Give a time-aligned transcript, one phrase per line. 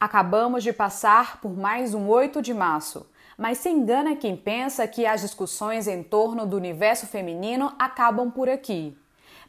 [0.00, 3.06] Acabamos de passar por mais um 8 de março,
[3.36, 8.48] mas se engana quem pensa que as discussões em torno do universo feminino acabam por
[8.48, 8.96] aqui.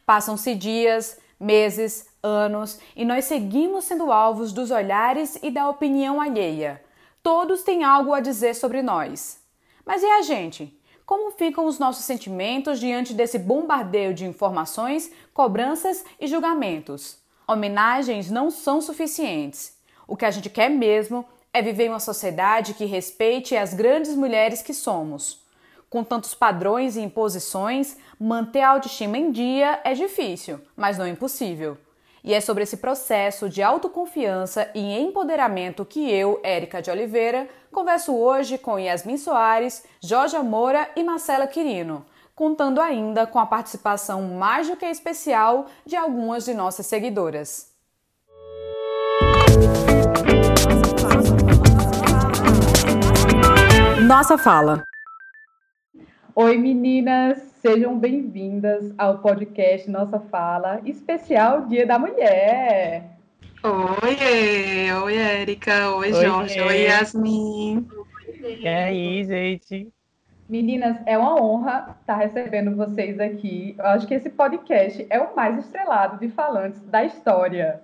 [0.04, 6.84] Passam-se dias, meses, anos e nós seguimos sendo alvos dos olhares e da opinião alheia.
[7.22, 9.40] Todos têm algo a dizer sobre nós.
[9.86, 10.78] Mas e a gente?
[11.06, 17.16] Como ficam os nossos sentimentos diante desse bombardeio de informações, cobranças e julgamentos?
[17.48, 19.80] Homenagens não são suficientes.
[20.06, 24.14] O que a gente quer mesmo é viver em uma sociedade que respeite as grandes
[24.14, 25.42] mulheres que somos.
[25.90, 31.76] Com tantos padrões e imposições, manter a autoestima em dia é difícil, mas não impossível.
[32.24, 38.14] E é sobre esse processo de autoconfiança e empoderamento que eu, Érica de Oliveira, converso
[38.14, 44.68] hoje com Yasmin Soares, Jorge Moura e Marcela Quirino, contando ainda com a participação mais
[44.68, 47.72] do que especial de algumas de nossas seguidoras.
[54.06, 54.84] Nossa fala.
[56.34, 63.04] Oi meninas, sejam bem-vindas ao podcast Nossa Fala, especial Dia da Mulher.
[63.62, 67.86] Oi, oi Érica, oi, oi Jorge, oi Yasmin.
[68.42, 69.92] E aí, gente?
[70.48, 73.74] Meninas, é uma honra estar recebendo vocês aqui.
[73.78, 77.80] Eu acho que esse podcast é o mais estrelado de falantes da história.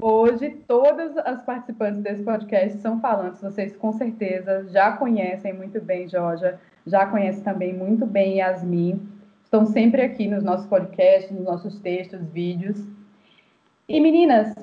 [0.00, 3.42] Hoje, todas as participantes desse podcast são falantes.
[3.42, 6.54] Vocês com certeza já conhecem muito bem Jorge,
[6.86, 9.06] já conhecem também muito bem Yasmin.
[9.44, 12.82] Estão sempre aqui nos nossos podcasts, nos nossos textos, vídeos.
[13.86, 14.54] E meninas,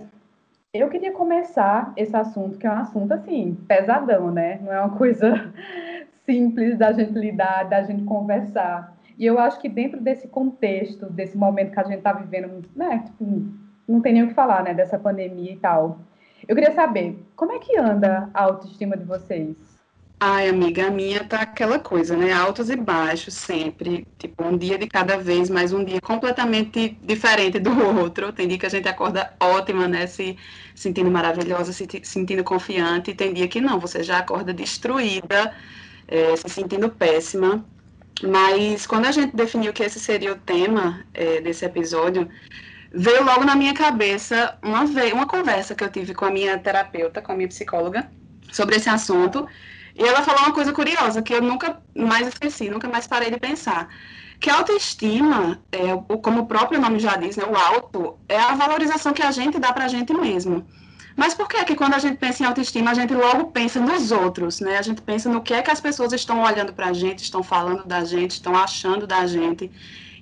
[0.74, 4.60] eu queria começar esse assunto, que é um assunto assim, pesadão, né?
[4.64, 5.54] Não é uma coisa
[6.26, 8.98] simples da gente lidar, da gente conversar.
[9.20, 13.04] E eu acho que dentro desse contexto, desse momento que a gente está vivendo, né?
[13.06, 16.00] Tipo, não tem nem o que falar, né, dessa pandemia e tal.
[16.48, 19.56] Eu queria saber, como é que anda a autoestima de vocês?
[20.20, 22.34] Ai, amiga, a minha tá aquela coisa, né?
[22.34, 24.08] Altos e baixos sempre.
[24.18, 27.70] Tipo, um dia de cada vez, mas um dia completamente diferente do
[28.02, 28.34] outro.
[28.34, 30.08] Tem dia que a gente acorda ótima, né?
[30.08, 30.36] Se
[30.74, 33.12] sentindo maravilhosa, se sentindo confiante.
[33.12, 35.54] E tem dia que não, você já acorda destruída,
[36.08, 37.64] é, se sentindo péssima.
[38.24, 42.28] Mas quando a gente definiu que esse seria o tema é, desse episódio,
[42.94, 46.58] veio logo na minha cabeça uma, vez, uma conversa que eu tive com a minha
[46.58, 48.10] terapeuta, com a minha psicóloga,
[48.52, 49.48] sobre esse assunto.
[49.96, 53.40] E ela falou uma coisa curiosa que eu nunca mais esqueci, nunca mais parei de
[53.40, 53.90] pensar.
[54.40, 58.54] Que a autoestima, é, como o próprio nome já diz, né, o auto, é a
[58.54, 60.66] valorização que a gente dá para a gente mesmo.
[61.16, 64.12] Mas por que que quando a gente pensa em autoestima, a gente logo pensa nos
[64.12, 64.78] outros, né?
[64.78, 67.42] A gente pensa no que é que as pessoas estão olhando para a gente, estão
[67.42, 69.72] falando da gente, estão achando da gente.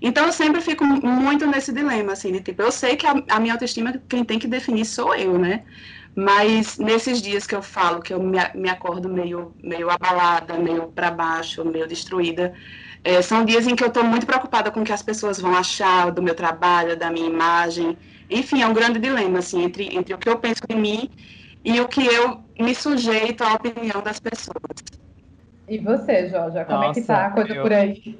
[0.02, 3.40] Então eu sempre fico muito nesse dilema, assim, de tipo, eu sei que a, a,
[3.40, 5.64] minha autoestima quem tem que definir sou eu, né?
[6.16, 10.88] Mas nesses dias que eu falo que eu me, me acordo meio, meio abalada, meio
[10.88, 12.54] para baixo, meio destruída,
[13.04, 15.56] é, são dias em que eu estou muito preocupada com o que as pessoas vão
[15.56, 17.98] achar do meu trabalho, da minha imagem.
[18.30, 21.10] Enfim, é um grande dilema, assim, entre, entre o que eu penso de mim
[21.64, 24.56] e o que eu me sujeito à opinião das pessoas.
[25.68, 27.62] E você, Jorge, como Nossa, é que tá a coisa eu...
[27.62, 28.20] por aí?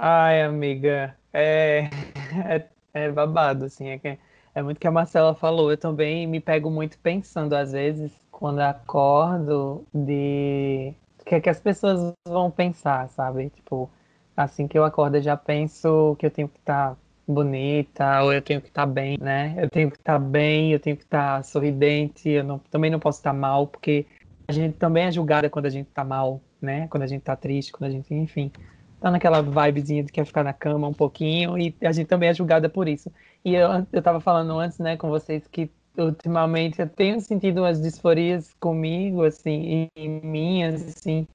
[0.00, 1.90] Ai, amiga, é,
[2.48, 4.16] é, é babado, assim, é, que,
[4.54, 5.70] é muito que a Marcela falou.
[5.72, 11.50] Eu também me pego muito pensando, às vezes, quando acordo, de o que é que
[11.50, 13.50] as pessoas vão pensar, sabe?
[13.50, 13.90] Tipo,
[14.36, 18.32] assim que eu acordo, eu já penso que eu tenho que estar tá bonita, ou
[18.32, 19.56] eu tenho que estar tá bem, né?
[19.58, 23.00] Eu tenho que estar tá bem, eu tenho que estar sorridente, eu não, também não
[23.00, 24.06] posso estar mal, porque
[24.46, 26.86] a gente também é julgada quando a gente tá mal, né?
[26.88, 28.52] Quando a gente tá triste, quando a gente, enfim
[29.00, 32.34] tá naquela vibezinha de quer ficar na cama um pouquinho e a gente também é
[32.34, 33.10] julgada por isso.
[33.44, 37.80] E eu, eu tava falando antes, né, com vocês que ultimamente eu tenho sentido umas
[37.80, 41.26] disforias comigo, assim, e minhas, assim,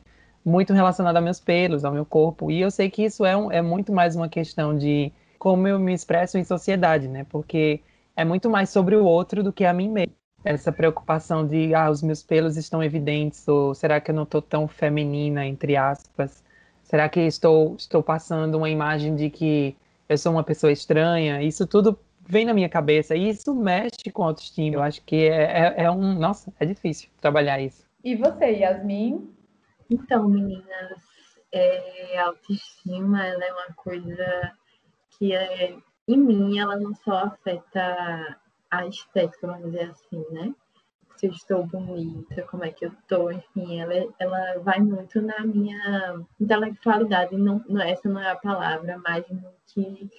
[0.46, 2.52] muito relacionada a meus pelos, ao meu corpo.
[2.52, 5.80] E eu sei que isso é, um, é muito mais uma questão de como eu
[5.80, 7.26] me expresso em sociedade, né?
[7.30, 7.82] Porque
[8.16, 10.14] é muito mais sobre o outro do que a mim mesmo.
[10.46, 14.42] Essa preocupação de, ah, os meus pelos estão evidentes, ou será que eu não tô
[14.42, 16.43] tão feminina, entre aspas?
[16.94, 19.76] Será que estou, estou passando uma imagem de que
[20.08, 21.42] eu sou uma pessoa estranha?
[21.42, 24.76] Isso tudo vem na minha cabeça e isso mexe com a autoestima.
[24.76, 26.14] Eu acho que é, é, é um.
[26.14, 27.84] Nossa, é difícil trabalhar isso.
[28.04, 29.28] E você, Yasmin?
[29.90, 31.02] Então, meninas,
[31.52, 34.52] é, a autoestima ela é uma coisa
[35.18, 35.76] que é,
[36.08, 38.38] em mim ela não só afeta
[38.70, 40.54] a estética, vamos dizer assim, né?
[41.28, 46.22] Eu estou bonita, como é que eu estou, enfim, ela, ela vai muito na minha
[46.40, 50.10] intelectualidade, não, não, essa não é a palavra, mas no que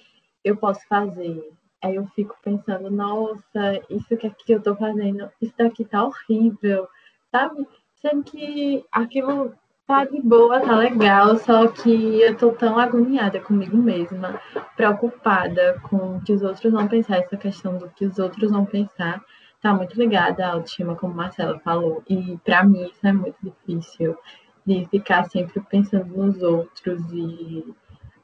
[0.43, 1.51] eu posso fazer.
[1.83, 6.87] Aí eu fico pensando, nossa, isso que aqui eu tô fazendo, isso daqui tá horrível,
[7.31, 7.67] sabe?
[8.01, 9.53] Sendo que aquilo
[9.87, 14.41] tá de boa, tá legal, só que eu tô tão agoniada comigo mesma,
[14.75, 18.65] preocupada com o que os outros vão pensar, essa questão do que os outros vão
[18.65, 19.23] pensar,
[19.65, 24.15] tá muito ligada à autoestima, como Marcela falou, e para mim isso é muito difícil,
[24.63, 27.73] de ficar sempre pensando nos outros e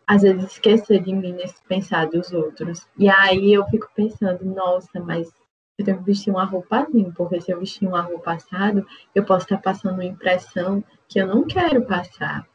[0.06, 2.88] às vezes esquecer de mim nesse pensar dos outros.
[2.96, 5.34] E aí eu fico pensando, nossa, mas
[5.80, 8.86] eu tenho que vestir uma roupa assim, porque se eu vestir uma roupa assado,
[9.16, 12.46] eu posso estar passando uma impressão que eu não quero passar.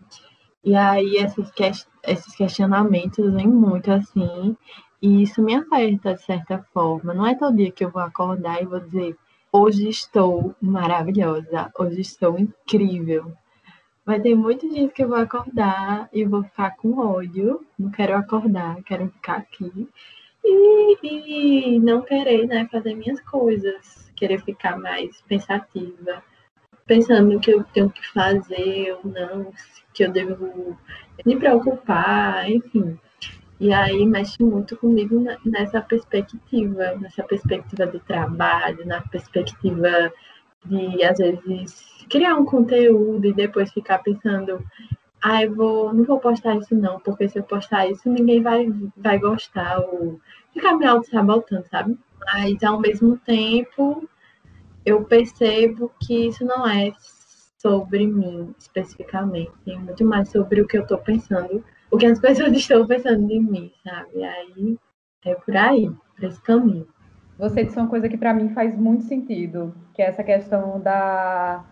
[0.62, 1.64] E aí esses, que
[2.04, 4.56] esses questionamentos vêm muito assim,
[5.00, 7.12] e isso me afeta de certa forma.
[7.12, 9.16] Não é todo dia que eu vou acordar e vou dizer,
[9.52, 13.32] hoje estou maravilhosa, hoje estou incrível.
[14.04, 18.16] Vai ter muitos dias que eu vou acordar e vou ficar com ódio, não quero
[18.16, 19.88] acordar, quero ficar aqui.
[20.44, 26.22] E, e não querer né, fazer minhas coisas, querer ficar mais pensativa,
[26.86, 29.52] pensando no que eu tenho que fazer ou não,
[29.92, 30.78] que eu devo
[31.24, 32.96] me preocupar, enfim.
[33.58, 40.12] E aí mexe muito comigo nessa perspectiva, nessa perspectiva de trabalho, na perspectiva
[40.64, 44.62] de, às vezes, criar um conteúdo e depois ficar pensando,
[45.22, 48.70] ah, eu vou, não vou postar isso não, porque se eu postar isso, ninguém vai,
[48.96, 50.20] vai gostar, ou
[50.52, 51.98] ficar me auto-sabotando, sabe?
[52.26, 54.08] Mas, ao mesmo tempo,
[54.84, 56.92] eu percebo que isso não é
[57.58, 62.18] sobre mim, especificamente, é muito mais sobre o que eu estou pensando, o que as
[62.18, 64.24] pessoas estão pensando de mim, sabe?
[64.24, 64.78] Aí,
[65.24, 66.86] é por aí, por esse caminho.
[67.38, 71.64] Você disse uma coisa que para mim faz muito sentido, que é essa questão da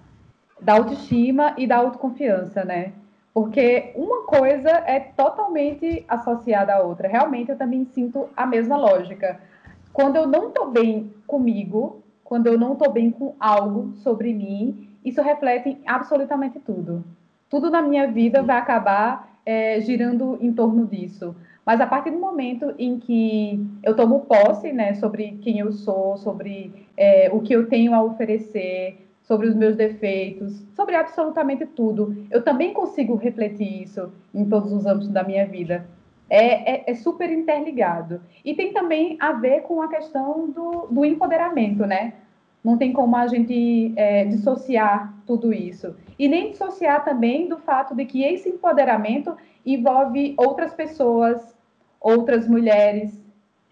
[0.60, 2.92] da autoestima e da autoconfiança, né?
[3.32, 7.08] Porque uma coisa é totalmente associada à outra.
[7.08, 9.40] Realmente eu também sinto a mesma lógica.
[9.92, 14.88] Quando eu não estou bem comigo, quando eu não estou bem com algo sobre mim,
[15.04, 17.04] isso reflete em absolutamente tudo.
[17.50, 21.34] Tudo na minha vida vai acabar é, girando em torno disso.
[21.64, 26.16] Mas a partir do momento em que eu tomo posse né, sobre quem eu sou,
[26.18, 32.26] sobre é, o que eu tenho a oferecer, sobre os meus defeitos, sobre absolutamente tudo.
[32.30, 35.86] Eu também consigo refletir isso em todos os âmbitos da minha vida.
[36.28, 38.20] É, é, é super interligado.
[38.44, 42.14] E tem também a ver com a questão do, do empoderamento, né?
[42.64, 45.94] Não tem como a gente é, dissociar tudo isso.
[46.18, 51.54] E nem dissociar também do fato de que esse empoderamento envolve outras pessoas,
[52.00, 53.20] outras mulheres.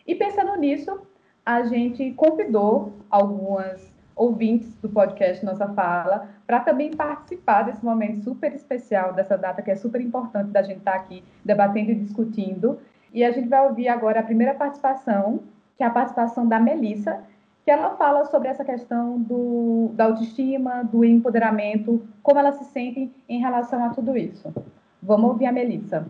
[0.07, 1.01] E pensando nisso,
[1.45, 8.53] a gente convidou algumas ouvintes do podcast Nossa Fala, para também participar desse momento super
[8.55, 12.79] especial, dessa data que é super importante da gente estar tá aqui debatendo e discutindo.
[13.13, 15.41] E a gente vai ouvir agora a primeira participação,
[15.77, 17.21] que é a participação da Melissa,
[17.65, 23.11] que ela fala sobre essa questão do, da autoestima, do empoderamento, como ela se sente
[23.29, 24.53] em relação a tudo isso.
[25.01, 26.07] Vamos ouvir a Melissa.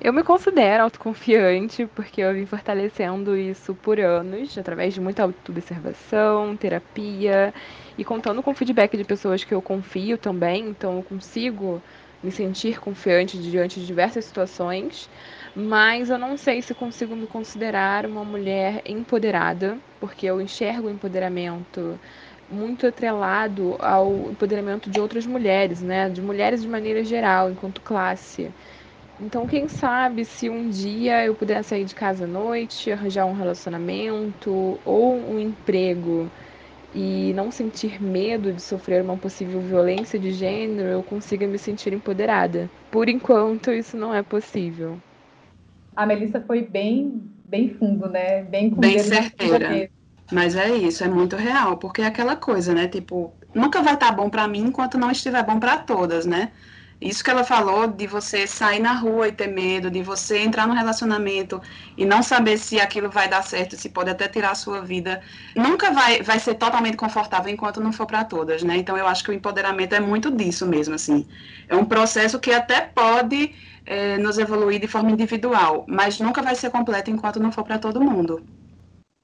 [0.00, 6.56] Eu me considero autoconfiante porque eu vim fortalecendo isso por anos, através de muita autoobservação,
[6.56, 7.52] terapia
[7.98, 11.82] e contando com feedback de pessoas que eu confio também, então eu consigo
[12.22, 15.10] me sentir confiante diante de diversas situações,
[15.54, 20.90] mas eu não sei se consigo me considerar uma mulher empoderada, porque eu enxergo o
[20.90, 22.00] empoderamento
[22.48, 28.54] muito atrelado ao empoderamento de outras mulheres, né, de mulheres de maneira geral, enquanto classe.
[29.18, 33.32] Então, quem sabe se um dia eu puder sair de casa à noite, arranjar um
[33.34, 36.32] relacionamento ou um emprego
[36.92, 41.92] e não sentir medo de sofrer uma possível violência de gênero, eu consiga me sentir
[41.92, 42.70] empoderada.
[42.90, 45.02] Por enquanto, isso não é possível.
[45.96, 48.42] A Melissa foi bem, bem fundo, né?
[48.42, 49.90] Bem, bem certeira.
[50.32, 52.86] Mas é isso, é muito real, porque é aquela coisa, né?
[52.86, 56.52] Tipo, nunca vai estar tá bom para mim enquanto não estiver bom para todas, né?
[57.00, 60.68] Isso que ela falou de você sair na rua e ter medo, de você entrar
[60.68, 61.60] no relacionamento
[61.96, 65.22] e não saber se aquilo vai dar certo, se pode até tirar a sua vida,
[65.56, 68.76] nunca vai, vai ser totalmente confortável enquanto não for para todas, né?
[68.76, 71.26] Então eu acho que o empoderamento é muito disso mesmo, assim.
[71.70, 73.54] É um processo que até pode
[73.90, 77.76] é, nos evoluir de forma individual, mas nunca vai ser completo enquanto não for para
[77.76, 78.40] todo mundo.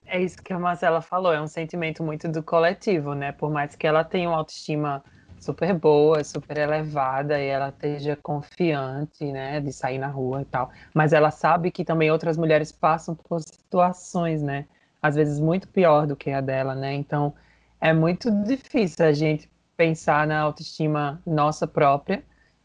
[0.04, 3.30] É isso que a Marcela falou, é um sentimento muito do coletivo, né?
[3.30, 5.04] Por mais que ela tenha uma autoestima
[5.38, 10.70] super boa, super elevada e ela esteja confiante, né, de sair na rua e tal.
[10.92, 14.66] Mas ela sabe que também outras mulheres passam por situações, né,
[15.00, 16.92] às vezes muito pior do que a dela, né?
[16.92, 17.32] Então
[17.80, 22.24] é muito difícil a gente pensar na autoestima nossa própria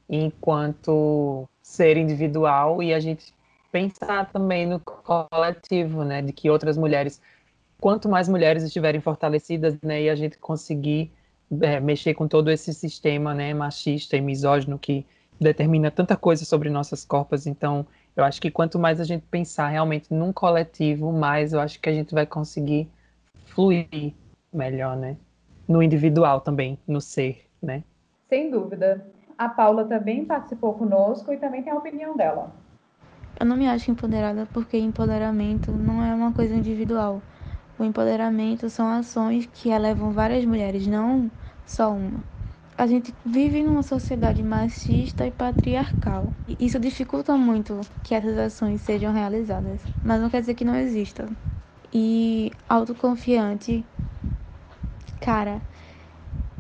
[0.10, 3.34] enquanto ser individual e a gente
[3.72, 7.22] pensar também no coletivo, né, de que outras mulheres,
[7.80, 11.10] quanto mais mulheres estiverem fortalecidas, né, e a gente conseguir
[11.62, 15.06] é, mexer com todo esse sistema, né, machista e misógino que
[15.40, 17.88] determina tanta coisa sobre nossas corpos, então
[18.18, 21.90] eu acho que quanto mais a gente pensar realmente num coletivo, mais eu acho que
[21.90, 22.90] a gente vai conseguir
[23.46, 24.14] fluir
[24.52, 25.16] melhor, né?
[25.66, 27.82] No individual também, no ser, né?
[28.28, 29.06] Sem dúvida.
[29.42, 32.52] A Paula também participou conosco e também tem a opinião dela.
[33.40, 37.24] Eu não me acho empoderada porque empoderamento não é uma coisa individual.
[37.76, 41.32] O empoderamento são ações que elevam várias mulheres, não
[41.66, 42.24] só uma.
[42.78, 46.32] A gente vive numa sociedade machista e patriarcal.
[46.48, 50.76] E isso dificulta muito que essas ações sejam realizadas, mas não quer dizer que não
[50.76, 51.36] existam.
[51.92, 53.84] E autoconfiante,
[55.20, 55.64] cara,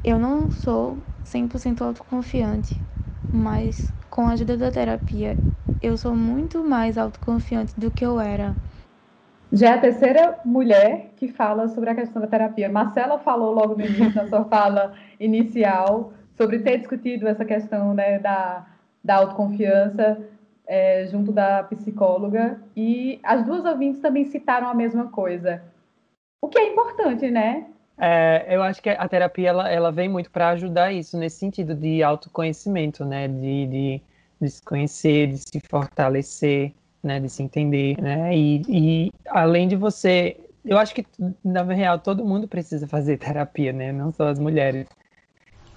[0.03, 0.97] eu não sou
[1.31, 2.83] 100% autoconfiante,
[3.31, 5.41] mas com a ajuda da terapia,
[5.81, 8.57] eu sou muito mais autoconfiante do que eu era.
[9.51, 12.69] Já é a terceira mulher que fala sobre a questão da terapia.
[12.69, 18.17] Marcela falou logo no início, na sua fala inicial, sobre ter discutido essa questão né,
[18.19, 18.65] da,
[19.03, 20.21] da autoconfiança
[20.65, 22.61] é, junto da psicóloga.
[22.75, 25.61] E as duas ouvintes também citaram a mesma coisa.
[26.41, 27.67] O que é importante, né?
[28.03, 31.75] É, eu acho que a terapia ela, ela vem muito para ajudar isso, nesse sentido
[31.75, 33.27] de autoconhecimento, né?
[33.27, 34.01] De, de,
[34.41, 37.20] de, se conhecer, de se fortalecer, né?
[37.20, 38.36] De se entender, né?
[38.36, 41.05] E, e além de você, eu acho que
[41.46, 43.91] na real todo mundo precisa fazer terapia, né?
[43.91, 44.88] Não só as mulheres.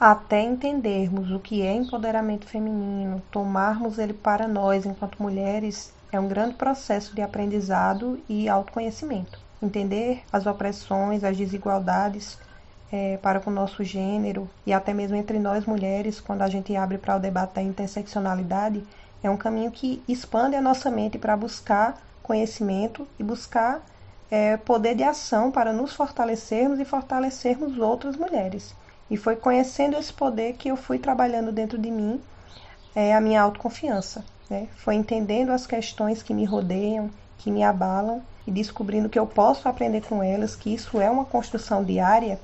[0.00, 6.26] Até entendermos o que é empoderamento feminino, tomarmos ele para nós enquanto mulheres, é um
[6.26, 12.38] grande processo de aprendizado e autoconhecimento entender as opressões, as desigualdades
[12.92, 16.76] é, para com o nosso gênero e até mesmo entre nós mulheres, quando a gente
[16.76, 18.84] abre para o debate da interseccionalidade,
[19.22, 23.82] é um caminho que expande a nossa mente para buscar conhecimento e buscar
[24.30, 28.74] é, poder de ação para nos fortalecermos e fortalecermos outras mulheres.
[29.10, 32.20] E foi conhecendo esse poder que eu fui trabalhando dentro de mim
[32.94, 34.24] é, a minha autoconfiança.
[34.48, 34.68] Né?
[34.76, 39.68] Foi entendendo as questões que me rodeiam, que me abalam e descobrindo que eu posso
[39.68, 42.38] aprender com elas, que isso é uma construção diária,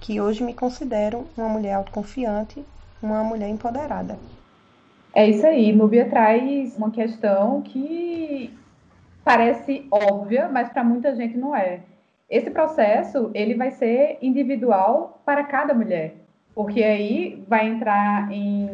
[0.00, 2.64] que hoje me considero uma mulher autoconfiante,
[3.02, 4.18] uma mulher empoderada.
[5.14, 8.52] É isso aí, Núbia traz uma questão que
[9.24, 11.80] parece óbvia, mas para muita gente não é.
[12.28, 16.14] Esse processo, ele vai ser individual para cada mulher,
[16.54, 18.70] porque aí vai entrar em,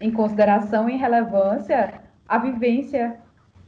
[0.00, 1.94] em consideração, em relevância,
[2.28, 3.16] a vivência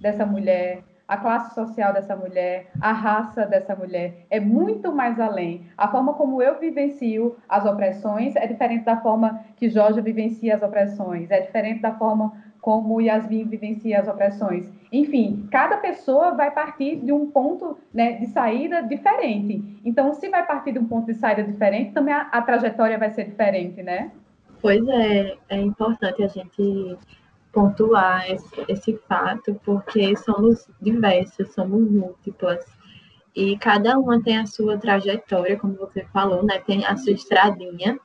[0.00, 5.62] dessa mulher, a classe social dessa mulher, a raça dessa mulher, é muito mais além.
[5.76, 10.62] A forma como eu vivencio as opressões é diferente da forma que Jorge vivencia as
[10.62, 14.70] opressões, é diferente da forma como Yasmin vivencia as opressões.
[14.92, 19.80] Enfim, cada pessoa vai partir de um ponto né, de saída diferente.
[19.84, 23.10] Então, se vai partir de um ponto de saída diferente, também a, a trajetória vai
[23.10, 24.10] ser diferente, né?
[24.60, 26.98] Pois é, é importante a gente
[27.58, 32.64] pontuar esse, esse fato, porque somos diversas, somos múltiplas,
[33.34, 36.60] e cada uma tem a sua trajetória, como você falou, né?
[36.60, 37.98] Tem a sua estradinha.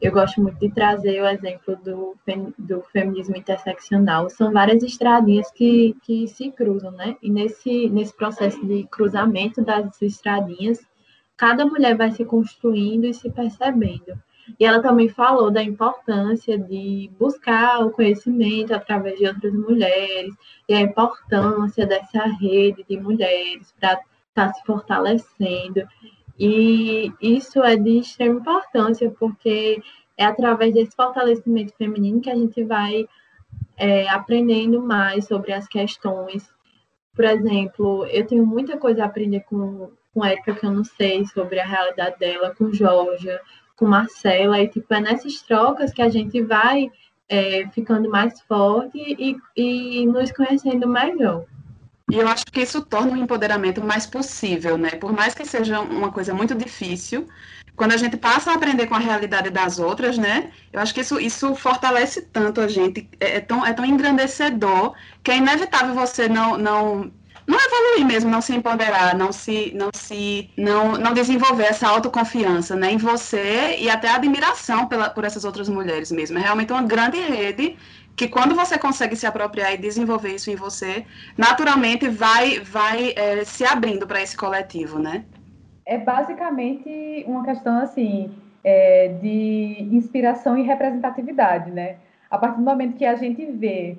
[0.00, 2.16] Eu gosto muito de trazer o exemplo do,
[2.56, 4.30] do feminismo interseccional.
[4.30, 7.16] São várias estradinhas que, que se cruzam, né?
[7.20, 10.80] E nesse, nesse processo de cruzamento das estradinhas,
[11.36, 14.16] cada mulher vai se construindo e se percebendo.
[14.58, 20.34] E ela também falou da importância de buscar o conhecimento através de outras mulheres
[20.68, 24.04] e a importância dessa rede de mulheres para estar
[24.34, 25.82] tá se fortalecendo.
[26.38, 29.82] E isso é de extrema importância, porque
[30.16, 33.06] é através desse fortalecimento feminino que a gente vai
[33.76, 36.48] é, aprendendo mais sobre as questões.
[37.14, 41.26] Por exemplo, eu tenho muita coisa a aprender com, com Erika que eu não sei
[41.26, 43.40] sobre a realidade dela, com Georgia,
[43.82, 46.88] com Marcela, e tipo, é nessas trocas que a gente vai
[47.28, 51.44] é, ficando mais forte e, e nos conhecendo melhor.
[52.08, 54.90] E eu acho que isso torna o empoderamento mais possível, né?
[54.90, 57.26] Por mais que seja uma coisa muito difícil,
[57.74, 60.52] quando a gente passa a aprender com a realidade das outras, né?
[60.72, 64.94] Eu acho que isso, isso fortalece tanto a gente, é, é tão, é tão engrandecedor
[65.24, 67.10] que é inevitável você não, não
[67.52, 72.74] não evoluir mesmo, não se empoderar, não se, não se, não, não desenvolver essa autoconfiança,
[72.74, 76.38] né, em você e até admiração pela, por essas outras mulheres mesmo.
[76.38, 77.76] É realmente uma grande rede
[78.16, 81.04] que quando você consegue se apropriar e desenvolver isso em você,
[81.36, 85.24] naturalmente vai, vai é, se abrindo para esse coletivo, né?
[85.84, 88.30] É basicamente uma questão assim
[88.64, 91.96] é, de inspiração e representatividade, né?
[92.30, 93.98] A partir do momento que a gente vê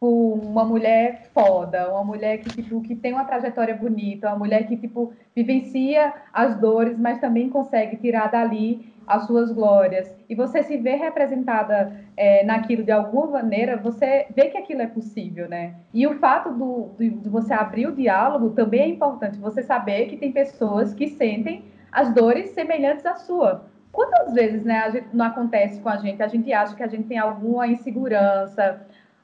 [0.00, 4.76] uma mulher foda, uma mulher que, tipo, que tem uma trajetória bonita, uma mulher que,
[4.76, 10.10] tipo, vivencia as dores, mas também consegue tirar dali as suas glórias.
[10.28, 14.86] E você se vê representada é, naquilo de alguma maneira, você vê que aquilo é
[14.86, 15.74] possível, né?
[15.92, 19.38] E o fato do, de, de você abrir o diálogo também é importante.
[19.38, 23.68] Você saber que tem pessoas que sentem as dores semelhantes à sua.
[23.92, 26.22] Quantas vezes, né, gente, não acontece com a gente?
[26.22, 28.80] A gente acha que a gente tem alguma insegurança,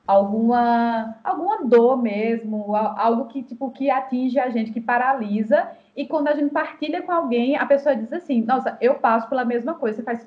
[0.07, 5.69] alguma alguma dor mesmo, algo que tipo que atinge a gente, que paralisa.
[5.97, 9.45] E quando a gente partilha com alguém, a pessoa diz assim: "Nossa, eu passo pela
[9.45, 9.97] mesma coisa".
[9.97, 10.27] Você faz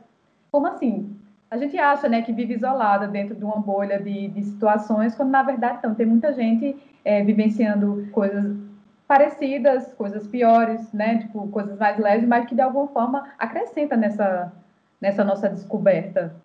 [0.51, 1.15] como assim?
[1.51, 5.31] A gente acha, né, que vive isolada dentro de uma bolha de, de situações, quando
[5.31, 5.95] na verdade não.
[5.95, 8.55] Tem muita gente é, vivenciando coisas
[9.07, 14.53] parecidas, coisas piores, né, tipo coisas mais leves, mas que de alguma forma acrescenta nessa
[15.01, 16.35] nessa nossa descoberta.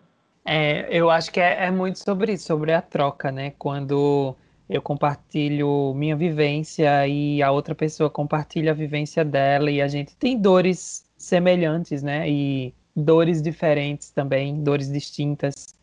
[0.45, 3.51] É, eu acho que é, é, muito sobre isso, sobre a troca, né?
[3.57, 4.35] Quando
[4.69, 10.15] eu compartilho minha vivência e a outra pessoa compartilha a vivência dela e a gente
[10.15, 12.29] tem dores semelhantes, né?
[12.29, 15.75] E dores diferentes também, dores distintas.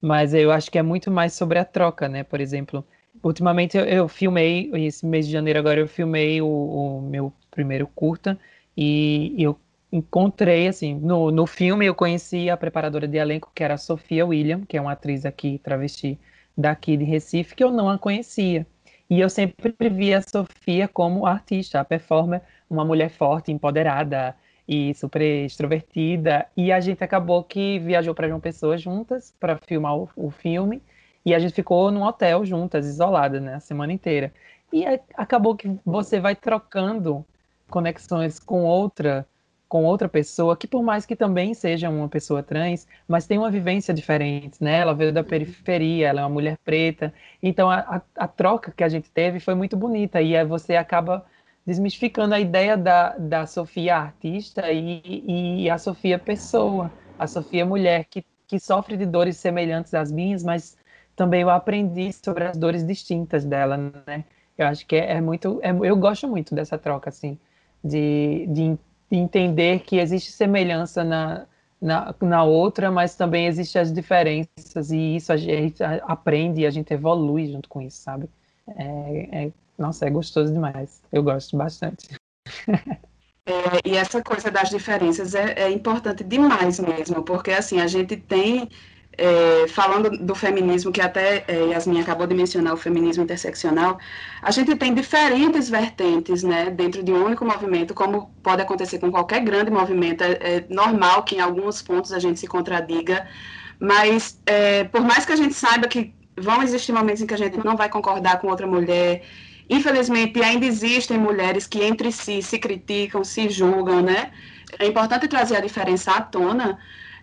[0.00, 2.22] Mas eu acho que é muito mais sobre a troca, né?
[2.22, 2.84] Por exemplo,
[3.22, 7.86] ultimamente eu, eu filmei, esse mês de janeiro agora eu filmei o, o meu primeiro
[7.86, 8.38] curta
[8.76, 9.58] e eu
[9.92, 14.26] encontrei, assim, no, no filme eu conheci a preparadora de elenco, que era a Sofia
[14.26, 16.18] William, que é uma atriz aqui, travesti,
[16.56, 18.66] daqui de Recife, que eu não a conhecia.
[19.08, 24.36] E eu sempre via a Sofia como artista, a performer, uma mulher forte, empoderada
[24.68, 26.46] e super extrovertida.
[26.56, 30.80] E a gente acabou que viajou para João Pessoa juntas para filmar o, o, filme.
[31.26, 34.32] E a gente ficou num hotel juntas, isoladas, né, a semana inteira.
[34.72, 37.26] E acabou que você vai trocando
[37.68, 39.26] conexões com outra
[39.70, 43.52] com outra pessoa, que por mais que também seja uma pessoa trans, mas tem uma
[43.52, 44.80] vivência diferente, né?
[44.80, 48.82] Ela veio da periferia, ela é uma mulher preta, então a, a, a troca que
[48.82, 51.24] a gente teve foi muito bonita, e aí você acaba
[51.64, 58.06] desmistificando a ideia da, da Sofia artista e, e a Sofia pessoa, a Sofia mulher,
[58.10, 60.76] que, que sofre de dores semelhantes às minhas, mas
[61.14, 64.24] também eu aprendi sobre as dores distintas dela, né?
[64.58, 67.38] Eu acho que é, é muito, é, eu gosto muito dessa troca, assim,
[67.84, 68.76] de, de
[69.16, 71.46] entender que existe semelhança na,
[71.80, 76.70] na, na outra, mas também existem as diferenças, e isso a gente aprende e a
[76.70, 78.28] gente evolui junto com isso, sabe?
[78.76, 81.02] É, é, nossa, é gostoso demais.
[81.10, 82.08] Eu gosto bastante.
[83.46, 88.16] É, e essa coisa das diferenças é, é, importante demais mesmo, porque assim, a gente
[88.16, 88.68] tem
[89.20, 93.98] é, falando do feminismo, que até é, Yasmin acabou de mencionar, o feminismo interseccional,
[94.40, 99.10] a gente tem diferentes vertentes né, dentro de um único movimento, como pode acontecer com
[99.10, 100.22] qualquer grande movimento.
[100.24, 103.28] É, é normal que em alguns pontos a gente se contradiga,
[103.78, 107.38] mas é, por mais que a gente saiba que vão existir momentos em que a
[107.38, 109.22] gente não vai concordar com outra mulher,
[109.68, 114.30] infelizmente ainda existem mulheres que entre si se criticam, se julgam, né?
[114.78, 116.78] É importante trazer a diferença à tona,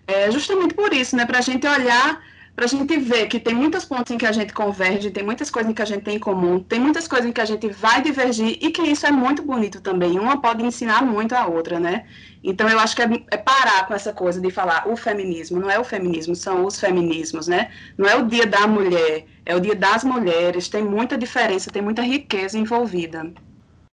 [0.08, 1.26] é justamente por isso, né?
[1.26, 2.22] Para a gente olhar,
[2.56, 5.52] para a gente ver que tem muitos pontos em que a gente converge, tem muitas
[5.52, 7.68] coisas em que a gente tem em comum, tem muitas coisas em que a gente
[7.68, 10.18] vai divergir e que isso é muito bonito também.
[10.18, 12.06] Uma pode ensinar muito a outra, né?
[12.44, 15.70] Então eu acho que é, é parar com essa coisa de falar o feminismo, não
[15.70, 17.70] é o feminismo, são os feminismos, né?
[17.98, 21.82] Não é o dia da mulher, é o dia das mulheres, tem muita diferença, tem
[21.82, 23.32] muita riqueza envolvida.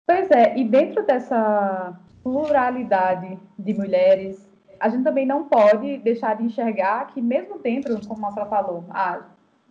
[0.05, 1.93] Pois é, e dentro dessa
[2.23, 4.48] pluralidade de mulheres,
[4.79, 8.83] a gente também não pode deixar de enxergar que, mesmo dentro, como a Marcela falou,
[8.89, 9.21] ah,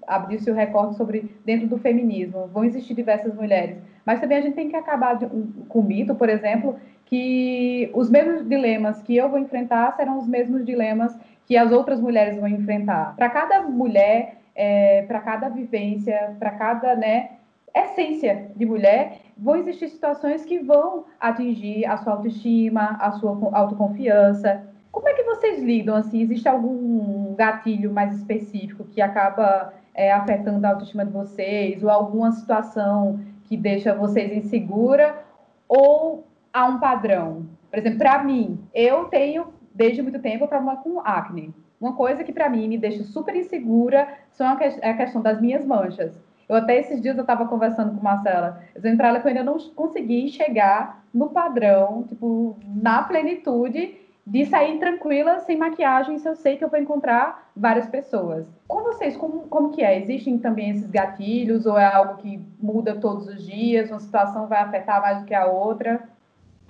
[0.07, 4.55] abriu-se o recorte sobre dentro do feminismo, vão existir diversas mulheres, mas também a gente
[4.55, 5.27] tem que acabar de,
[5.69, 10.27] com o mito, por exemplo, que os mesmos dilemas que eu vou enfrentar serão os
[10.27, 11.17] mesmos dilemas
[11.47, 13.15] que as outras mulheres vão enfrentar.
[13.17, 17.31] Para cada mulher, é, para cada vivência, para cada né,
[17.75, 24.69] essência de mulher, vão existir situações que vão atingir a sua autoestima, a sua autoconfiança,
[24.99, 25.95] como é que vocês lidam?
[25.95, 31.89] Assim, existe algum gatilho mais específico que acaba é, afetando a autoestima de vocês, ou
[31.89, 35.25] alguma situação que deixa vocês insegura,
[35.69, 37.47] ou há um padrão?
[37.71, 41.55] Por exemplo, para mim, eu tenho desde muito tempo problema com acne.
[41.81, 45.65] Uma coisa que para mim me deixa super insegura são é a questão das minhas
[45.65, 46.13] manchas.
[46.49, 49.45] Eu até esses dias eu estava conversando com Marcela, dizendo para ela que eu ainda
[49.45, 56.37] não consegui chegar no padrão, tipo, na plenitude de sair tranquila, sem maquiagem, se eu
[56.37, 58.47] sei que eu vou encontrar várias pessoas.
[58.67, 59.99] Com vocês, como, como que é?
[59.99, 63.91] Existem também esses gatilhos ou é algo que muda todos os dias?
[63.91, 66.07] Uma situação vai afetar mais do que a outra?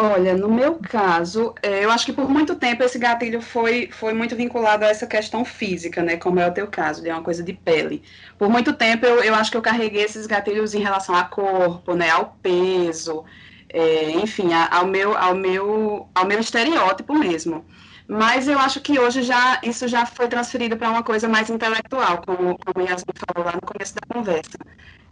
[0.01, 4.13] Olha, no meu caso, é, eu acho que por muito tempo esse gatilho foi, foi
[4.15, 6.17] muito vinculado a essa questão física, né?
[6.17, 8.05] Como é o teu caso, de uma coisa de pele.
[8.39, 11.97] Por muito tempo eu, eu acho que eu carreguei esses gatilhos em relação ao corpo,
[11.97, 12.11] né?
[12.11, 13.25] Ao peso,
[13.71, 17.65] é, enfim, ao meu, ao meu, ao meu estereótipo mesmo.
[18.09, 22.23] Mas eu acho que hoje já isso já foi transferido para uma coisa mais intelectual,
[22.27, 24.59] como, como Yasmin falou lá no começo da conversa.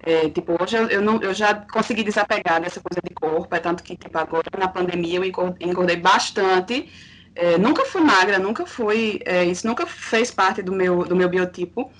[0.02, 3.58] É, tipo, hoje eu, eu, não, eu já consegui desapegar dessa coisa de corpo, é
[3.58, 5.24] tanto que, tipo, agora na pandemia eu
[5.60, 6.90] engordei bastante.
[7.34, 11.28] É, nunca fui magra, nunca fui, é, isso nunca fez parte do meu, do meu
[11.28, 11.92] biotipo.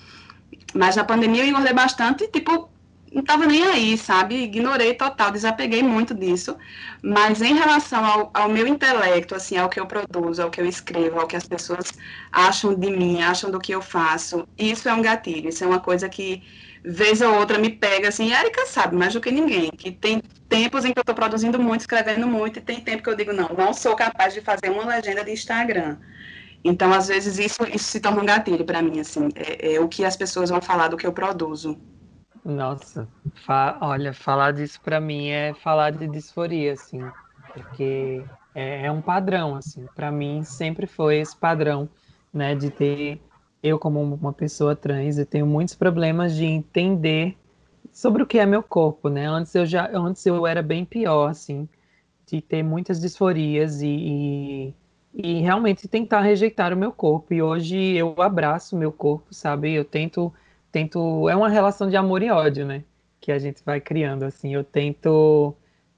[0.73, 2.69] Mas na pandemia eu engordei bastante, tipo,
[3.11, 4.35] não estava nem aí, sabe?
[4.43, 6.57] Ignorei total, desapeguei muito disso.
[7.01, 10.65] Mas em relação ao, ao, meu intelecto, assim, ao que eu produzo, ao que eu
[10.65, 11.93] escrevo, ao que as pessoas
[12.31, 15.79] acham de mim, acham do que eu faço, isso é um gatilho, isso é uma
[15.79, 16.43] coisa que
[16.83, 20.85] vez ou outra me pega assim, Erika sabe mais do que ninguém, que tem tempos
[20.85, 23.49] em que eu estou produzindo muito, escrevendo muito, e tem tempo que eu digo, não,
[23.49, 25.97] não sou capaz de fazer uma legenda de Instagram.
[26.63, 29.87] Então, às vezes, isso, isso se torna um gatilho para mim, assim, é, é, o
[29.87, 31.79] que as pessoas vão falar do que eu produzo.
[32.47, 33.09] Nossa,
[33.45, 37.13] fa olha, falar disso para mim é falar de disforia, assim,
[37.53, 41.89] porque é, é um padrão, assim, para mim sempre foi esse padrão,
[42.33, 43.21] né, de ter
[43.61, 47.37] eu como uma pessoa trans, eu tenho muitos problemas de entender
[47.91, 49.27] sobre o que é meu corpo, né?
[49.27, 51.67] Antes eu já, antes eu era bem pior, assim,
[52.27, 54.75] de ter muitas disforias e, e,
[55.13, 57.33] e realmente tentar rejeitar o meu corpo.
[57.33, 59.73] E hoje eu abraço o meu corpo, sabe?
[59.73, 60.33] Eu tento,
[60.71, 62.83] tento, é uma relação de amor e ódio, né?
[63.19, 64.53] Que a gente vai criando, assim.
[64.53, 65.55] Eu tento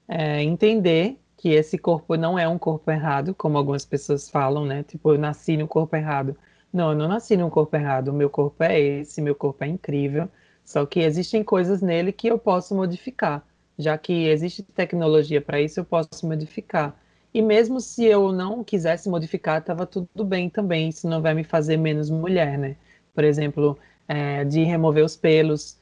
[0.08, 4.82] é, entender que esse corpo não é um corpo errado, como algumas pessoas falam, né?
[4.82, 6.36] Tipo, eu nasci no corpo errado.
[6.72, 8.08] Não, eu não nasci num corpo errado.
[8.08, 10.28] O meu corpo é esse, meu corpo é incrível.
[10.64, 13.44] Só que existem coisas nele que eu posso modificar.
[13.78, 16.94] Já que existe tecnologia para isso, eu posso modificar.
[17.32, 20.88] E mesmo se eu não quisesse modificar, estava tudo bem também.
[20.90, 22.76] Isso não vai me fazer menos mulher, né?
[23.14, 23.78] Por exemplo,
[24.10, 25.78] é, de remover os pelos,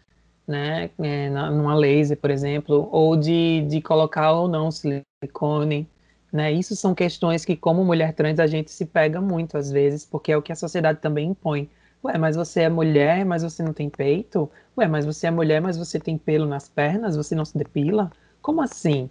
[0.47, 0.91] né?
[0.99, 5.89] É, numa laser, por exemplo, ou de, de colocar ou não silicone.
[6.31, 6.53] Né?
[6.53, 10.31] Isso são questões que, como mulher trans, a gente se pega muito às vezes, porque
[10.31, 11.71] é o que a sociedade também impõe.
[12.05, 14.51] Ué, mas você é mulher, mas você não tem peito?
[14.77, 18.11] Ué, mas você é mulher, mas você tem pelo nas pernas, você não se depila?
[18.43, 19.09] Como assim?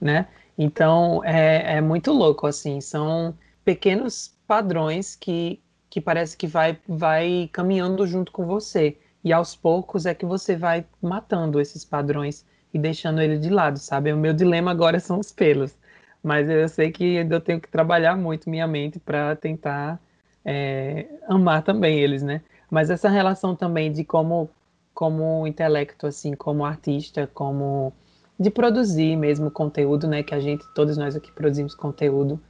[0.00, 0.26] Né?
[0.56, 5.60] Então, é, é muito louco, assim, são pequenos padrões que,
[5.94, 8.98] que parece que vai, vai caminhando junto com você.
[9.22, 13.78] E aos poucos é que você vai matando esses padrões e deixando ele de lado,
[13.78, 14.12] sabe?
[14.12, 15.76] O meu dilema agora são os pelos
[16.24, 20.00] mas eu sei que eu tenho que trabalhar muito minha mente para tentar
[20.42, 22.40] é, amar também eles, né?
[22.70, 24.48] Mas essa relação também de como,
[24.94, 27.92] como intelecto, assim, como artista, como
[28.40, 30.22] de produzir mesmo conteúdo, né?
[30.22, 32.40] Que a gente, todos nós aqui produzimos conteúdo.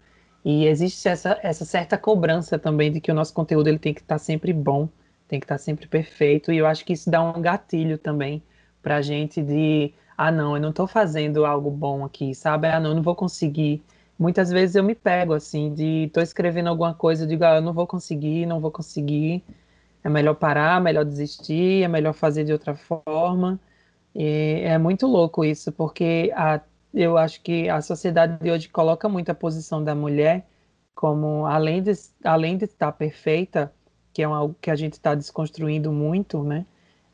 [0.44, 4.00] E existe essa, essa certa cobrança também de que o nosso conteúdo ele tem que
[4.00, 4.88] estar tá sempre bom,
[5.26, 6.52] tem que estar tá sempre perfeito.
[6.52, 8.42] E eu acho que isso dá um gatilho também
[8.83, 12.68] para a gente de ah, não, eu não estou fazendo algo bom aqui, sabe?
[12.68, 13.83] Ah, não, eu não vou conseguir.
[14.18, 17.62] Muitas vezes eu me pego assim, de estou escrevendo alguma coisa, eu digo, ah, eu
[17.62, 19.42] não vou conseguir, não vou conseguir.
[20.04, 23.59] É melhor parar, melhor desistir, é melhor fazer de outra forma.
[24.14, 26.61] E é muito louco isso, porque a,
[26.94, 30.46] eu acho que a sociedade de hoje coloca muito a posição da mulher
[30.94, 31.92] como, além de,
[32.24, 33.72] além de estar perfeita,
[34.12, 36.64] que é algo que a gente está desconstruindo muito, né?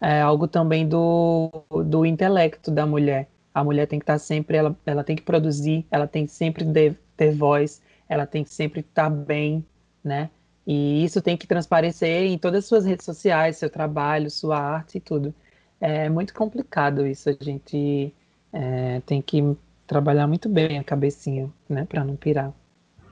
[0.01, 1.51] é algo também do,
[1.87, 3.29] do intelecto da mulher.
[3.53, 6.65] A mulher tem que estar sempre, ela, ela tem que produzir, ela tem que sempre
[6.65, 9.65] ter, ter voz, ela tem que sempre estar bem,
[10.03, 10.31] né?
[10.67, 14.99] E isso tem que transparecer em todas as suas redes sociais, seu trabalho, sua arte
[14.99, 15.35] e tudo.
[15.81, 18.15] É muito complicado isso, a gente
[18.53, 19.57] é, tem que
[19.91, 22.53] trabalhar muito bem a cabecinha, né, para não pirar.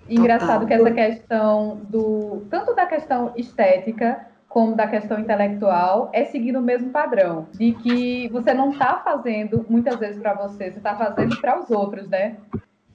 [0.09, 6.57] Engraçado que essa questão do tanto da questão estética como da questão intelectual, é seguir
[6.57, 10.97] o mesmo padrão, de que você não está fazendo muitas vezes para você, você está
[10.97, 12.37] fazendo para os outros, né?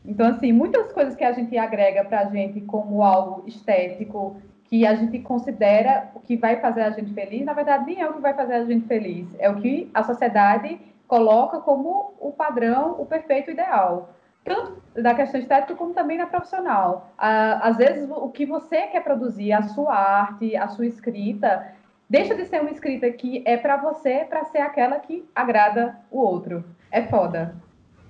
[0.03, 4.87] Então, assim, muitas coisas que a gente agrega para a gente como algo estético, que
[4.87, 8.13] a gente considera o que vai fazer a gente feliz, na verdade, nem é o
[8.13, 10.79] que vai fazer a gente feliz, é o que a sociedade
[11.13, 14.09] coloca como o padrão, o perfeito ideal
[14.43, 17.13] tanto da questão estética como também na profissional.
[17.17, 21.71] Às vezes, o que você quer produzir, a sua arte, a sua escrita,
[22.09, 26.19] deixa de ser uma escrita que é para você, para ser aquela que agrada o
[26.19, 26.61] outro.
[26.91, 27.55] É foda.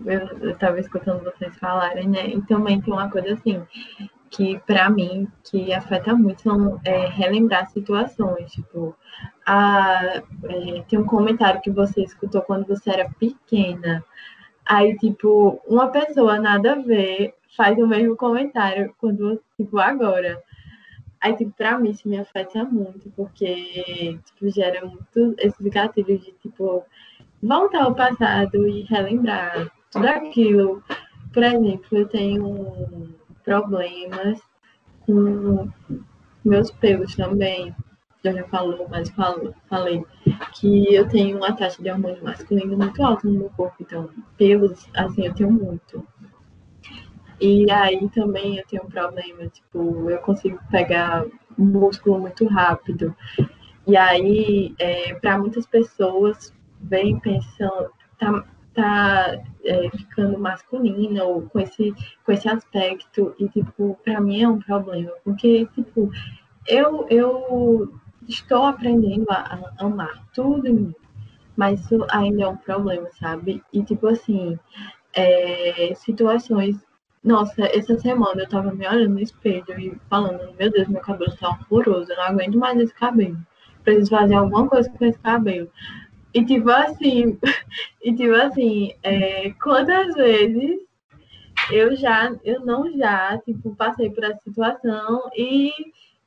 [0.03, 2.25] Eu estava escutando vocês falarem, né?
[2.25, 3.61] E também tem uma coisa assim,
[4.35, 8.51] que para mim, que afeta muito, são é, relembrar situações.
[8.51, 8.95] Tipo,
[9.45, 14.03] a, é, tem um comentário que você escutou quando você era pequena
[14.65, 20.41] Aí, tipo, uma pessoa nada a ver faz o mesmo comentário quando, tipo, agora.
[21.21, 26.31] Aí, tipo, pra mim isso me afeta muito, porque, tipo, gera muito esses gatilhos de,
[26.33, 26.83] tipo,
[27.41, 30.83] voltar ao passado e relembrar tudo aquilo.
[31.33, 34.39] Por exemplo, eu tenho problemas
[35.05, 35.69] com
[36.43, 37.75] meus pelos também.
[38.23, 40.01] Já já falou, mas falo, falei
[40.53, 44.87] que eu tenho uma taxa de hormônio masculino muito alta no meu corpo, então pelos,
[44.95, 46.07] assim, eu tenho muito.
[47.41, 51.25] E aí também eu tenho um problema, tipo, eu consigo pegar
[51.57, 53.13] músculo muito rápido.
[53.85, 61.59] E aí, é, para muitas pessoas, vem pensando, tá, tá é, ficando masculina ou com
[61.59, 61.93] esse,
[62.25, 63.35] com esse aspecto.
[63.39, 66.11] E, tipo, para mim é um problema, porque, tipo,
[66.67, 67.93] eu, eu
[68.27, 70.95] estou aprendendo a, a amar tudo em mim,
[71.55, 73.63] mas isso ainda é um problema, sabe?
[73.71, 74.57] E, tipo, assim,
[75.13, 76.77] é, situações
[77.23, 81.33] nossa, essa semana eu tava me olhando no espelho e falando, meu Deus, meu cabelo
[81.37, 83.37] tá horroroso, eu não aguento mais esse cabelo.
[83.81, 85.69] Preciso fazer alguma coisa com esse cabelo.
[86.33, 87.37] E tipo assim,
[88.03, 90.79] e tipo assim, é, quantas vezes
[91.71, 95.71] eu já, eu não já, tipo, passei por essa situação e,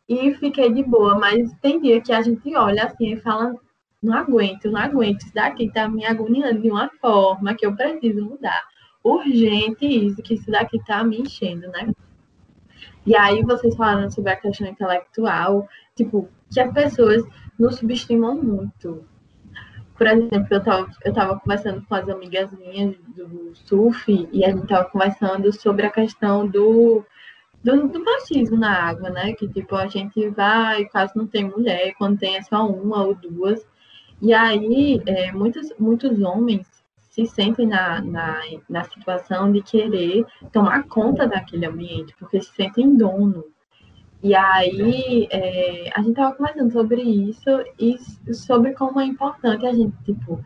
[0.09, 3.55] e fiquei de boa, mas tem dia que a gente olha assim e fala,
[4.03, 8.25] não aguento, não aguento, isso daqui tá me agoniando de uma forma que eu preciso
[8.25, 8.63] mudar
[9.07, 11.93] urgente isso, que isso daqui tá me enchendo, né?
[13.07, 17.23] E aí vocês falaram sobre a questão intelectual, tipo, que as pessoas
[17.59, 19.05] nos subestimam muito.
[19.97, 24.51] Por exemplo, eu tava, eu tava conversando com as amigas minhas do surf e a
[24.51, 27.05] gente tava conversando sobre a questão do,
[27.65, 29.33] do, do machismo na água, né?
[29.33, 33.15] Que tipo, a gente vai, quase não tem mulher, quando tem é só uma ou
[33.15, 33.67] duas.
[34.21, 36.67] E aí, é, muitos, muitos homens
[37.11, 42.95] se sentem na, na, na situação de querer tomar conta daquele ambiente, porque se sentem
[42.95, 43.45] dono.
[44.27, 47.97] E aí, é, a gente estava conversando sobre isso e
[48.35, 50.43] sobre como é importante a gente, tipo,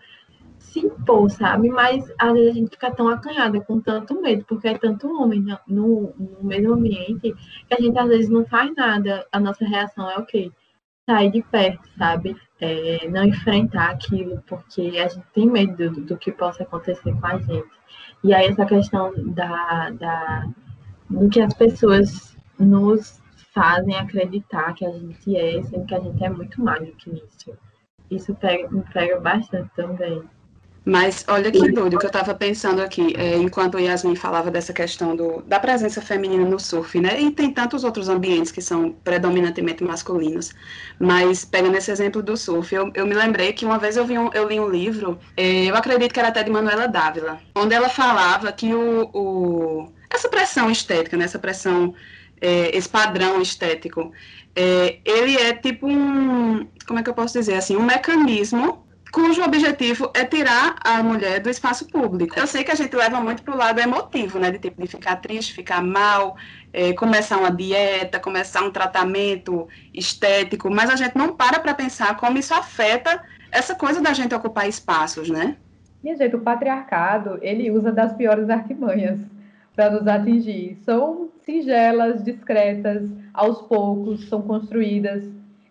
[0.58, 1.68] se impor, sabe?
[1.70, 5.44] Mas às vezes a gente fica tão acanhada, com tanto medo, porque é tanto homem
[5.66, 7.34] no, no mesmo ambiente,
[7.68, 9.26] que a gente às vezes não faz nada.
[9.32, 10.52] A nossa reação é o quê?
[11.06, 12.36] Sair de perto, sabe?
[12.60, 17.26] é, não enfrentar aquilo, porque a gente tem medo do, do, que possa acontecer com
[17.26, 17.68] a gente.
[18.22, 20.46] E aí essa questão da, da
[21.08, 23.19] do que as pessoas nos
[23.60, 27.10] fazem acreditar que a gente é, sendo que a gente é muito mais do que
[27.10, 27.52] isso.
[28.10, 30.22] Isso pega, me pega bastante também.
[30.82, 35.14] Mas olha que doido que eu estava pensando aqui, é, enquanto Yasmin falava dessa questão
[35.14, 37.20] do, da presença feminina no surf, né?
[37.20, 40.52] E tem tantos outros ambientes que são predominantemente masculinos.
[40.98, 44.18] Mas pegando esse exemplo do surf, eu, eu me lembrei que uma vez eu, vi
[44.18, 47.74] um, eu li um livro, é, eu acredito que era até de Manuela Dávila, onde
[47.74, 51.24] ela falava que o, o essa pressão estética, né?
[51.24, 51.94] essa pressão,
[52.40, 54.12] é, esse padrão estético,
[54.54, 59.42] é, ele é tipo um, como é que eu posso dizer assim, um mecanismo cujo
[59.42, 62.38] objetivo é tirar a mulher do espaço público.
[62.38, 64.88] Eu sei que a gente leva muito para o lado emotivo, né, de tipo de
[64.88, 66.36] ficar triste, ficar mal,
[66.72, 72.16] é, começar uma dieta, começar um tratamento estético, mas a gente não para para pensar
[72.16, 75.56] como isso afeta essa coisa da gente ocupar espaços, né?
[76.02, 79.18] Minha gente, o patriarcado, ele usa das piores artimanhas
[79.74, 80.78] para nos atingir.
[80.84, 85.24] São singelas, discretas, aos poucos, são construídas.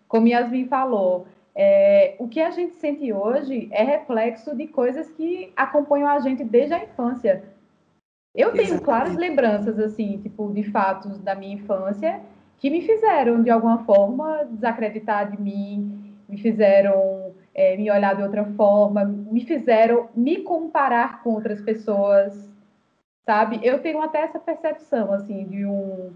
[0.08, 5.52] Como Yasmin falou, é, o que a gente sente hoje é reflexo de coisas que
[5.56, 7.44] acompanham a gente desde a infância.
[8.34, 8.84] Eu tenho Exatamente.
[8.84, 12.20] claras lembranças, assim, tipo, de fatos da minha infância
[12.58, 18.22] que me fizeram, de alguma forma, desacreditar de mim, me fizeram é, me olhar de
[18.22, 22.48] outra forma, me fizeram me comparar com outras pessoas,
[23.30, 23.60] sabe?
[23.62, 26.10] Eu tenho até essa percepção, assim, de um,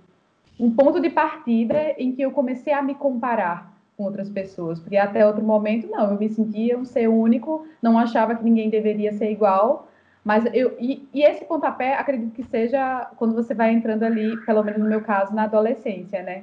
[0.59, 4.96] um ponto de partida em que eu comecei a me comparar com outras pessoas, porque
[4.96, 9.12] até outro momento não, eu me sentia um ser único, não achava que ninguém deveria
[9.12, 9.88] ser igual,
[10.24, 14.64] mas eu e, e, esse pontapé acredito que seja quando você vai entrando ali, pelo
[14.64, 16.42] menos no meu caso, na adolescência, né?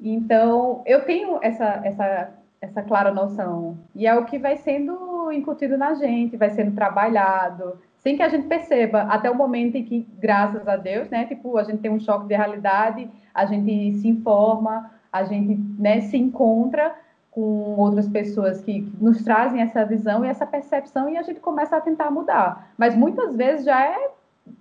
[0.00, 5.78] Então eu tenho essa essa essa clara noção e é o que vai sendo incutido
[5.78, 10.06] na gente, vai sendo trabalhado, sem que a gente perceba, até o momento em que,
[10.18, 14.08] graças a Deus, né, tipo, a gente tem um choque de realidade, a gente se
[14.08, 16.94] informa, a gente né, se encontra
[17.30, 21.76] com outras pessoas que nos trazem essa visão e essa percepção e a gente começa
[21.76, 22.72] a tentar mudar.
[22.76, 24.10] Mas muitas vezes já é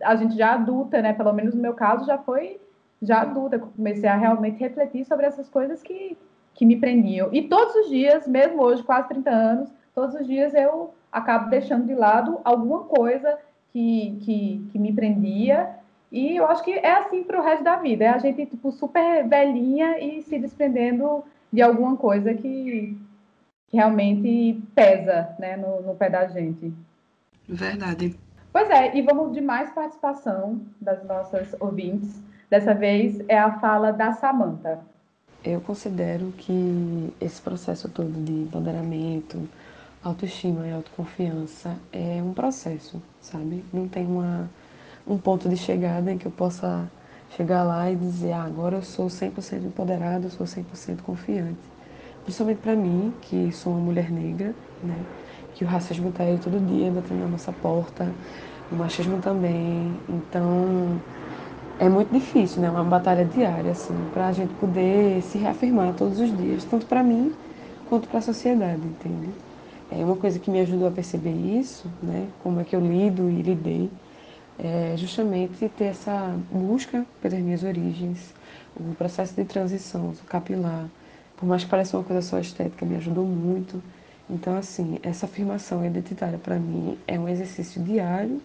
[0.04, 1.14] a gente já adulta, né?
[1.14, 2.60] Pelo menos no meu caso já foi
[3.02, 6.18] já adulta, comecei a realmente refletir sobre essas coisas que,
[6.54, 7.30] que me prendiam.
[7.32, 11.86] E todos os dias, mesmo hoje, quase 30 anos, todos os dias eu acabo deixando
[11.86, 13.38] de lado alguma coisa
[13.72, 15.76] que, que, que me prendia
[16.12, 18.06] E eu acho que é assim para o resto da vida.
[18.06, 22.98] É a gente, tipo, super velhinha e se desprendendo de alguma coisa que,
[23.68, 26.74] que realmente pesa né, no, no pé da gente.
[27.48, 28.16] Verdade.
[28.52, 32.22] Pois é, e vamos de mais participação das nossas ouvintes.
[32.50, 34.80] Dessa vez é a fala da Samanta.
[35.44, 39.48] Eu considero que esse processo todo de empoderamento,
[40.04, 43.64] autoestima e autoconfiança é um processo, sabe?
[43.74, 44.50] Não tem uma,
[45.08, 46.90] um ponto de chegada em que eu possa
[47.36, 51.60] chegar lá e dizer, ah, agora eu sou 100% empoderada, eu sou 100% confiante.
[52.24, 55.06] Principalmente para mim, que sou uma mulher negra, né?
[55.56, 58.08] Que o racismo está aí todo dia batendo na nossa porta,
[58.72, 59.94] o machismo também.
[60.08, 61.02] Então,
[61.80, 62.68] é muito difícil, né?
[62.68, 66.86] É uma batalha diária, assim, para a gente poder se reafirmar todos os dias, tanto
[66.86, 67.34] para mim
[67.90, 69.49] quanto para a sociedade, entende?
[69.92, 72.28] É uma coisa que me ajudou a perceber isso, né?
[72.44, 73.90] Como é que eu lido e lidei,
[74.60, 78.34] é justamente ter essa busca pelas minhas origens,
[78.76, 80.88] o processo de transição capilar,
[81.38, 83.82] por mais que pareça uma coisa só estética, me ajudou muito.
[84.30, 88.42] Então, assim, essa afirmação identitária para mim é um exercício diário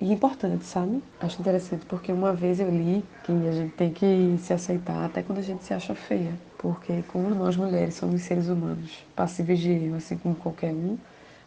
[0.00, 1.02] e importante, sabe?
[1.20, 5.22] Acho interessante porque uma vez eu li que a gente tem que se aceitar até
[5.22, 6.32] quando a gente se acha feia.
[6.58, 10.98] Porque como nós mulheres somos seres humanos, passíveis de erro, assim como qualquer um,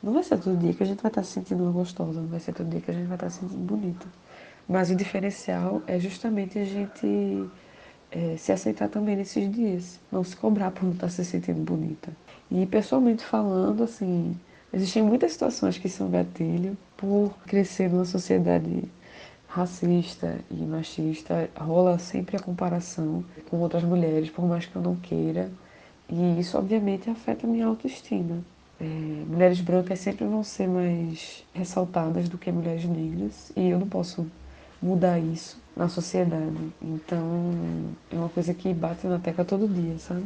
[0.02, 2.39] não vai ser todo dia que a gente vai estar se sentindo gostosa, não vai
[2.39, 4.08] ser todo dia que a gente vai estar se sentindo bonita.
[4.67, 7.45] Mas o diferencial é justamente a gente
[8.10, 10.00] é, se aceitar também nesses dias.
[10.12, 12.12] Não se cobrar por não estar se sentindo bonita.
[12.50, 14.36] E pessoalmente falando, assim,
[14.74, 18.84] existem muitas situações que são gatilho por crescer numa sociedade
[19.54, 24.96] racista e machista, rola sempre a comparação com outras mulheres, por mais que eu não
[24.96, 25.52] queira,
[26.10, 28.38] e isso obviamente afeta a minha autoestima.
[28.80, 28.86] É,
[29.28, 34.26] mulheres brancas sempre vão ser mais ressaltadas do que mulheres negras, e eu não posso
[34.82, 36.72] mudar isso na sociedade.
[36.82, 37.52] Então
[38.10, 40.26] é uma coisa que bate na tecla todo dia, sabe?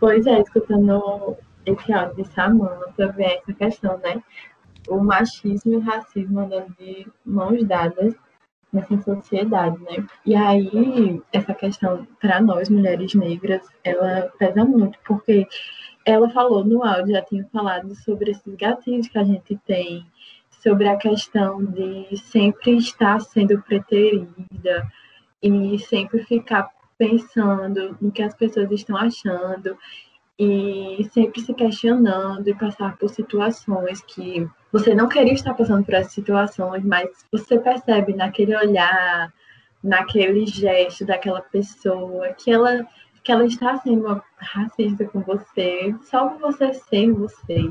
[0.00, 4.20] Pois é, escutando esse áudio de Samanta, vem essa questão, né?
[4.88, 8.14] O machismo e o racismo andando de mãos dadas
[8.72, 10.06] nessa sociedade, né?
[10.24, 15.46] E aí, essa questão, para nós, mulheres negras, ela pesa muito, porque
[16.04, 20.06] ela falou no áudio, já tinha falado sobre esses gatilhos que a gente tem,
[20.62, 24.86] sobre a questão de sempre estar sendo preterida
[25.42, 26.68] e sempre ficar
[26.98, 29.76] pensando no que as pessoas estão achando
[30.38, 35.94] e sempre se questionando e passar por situações que você não queria estar passando por
[35.94, 39.32] essas situações, mas você percebe naquele olhar,
[39.82, 42.86] naquele gesto daquela pessoa que ela
[43.24, 47.68] que ela está sendo racista com você, só você ser você.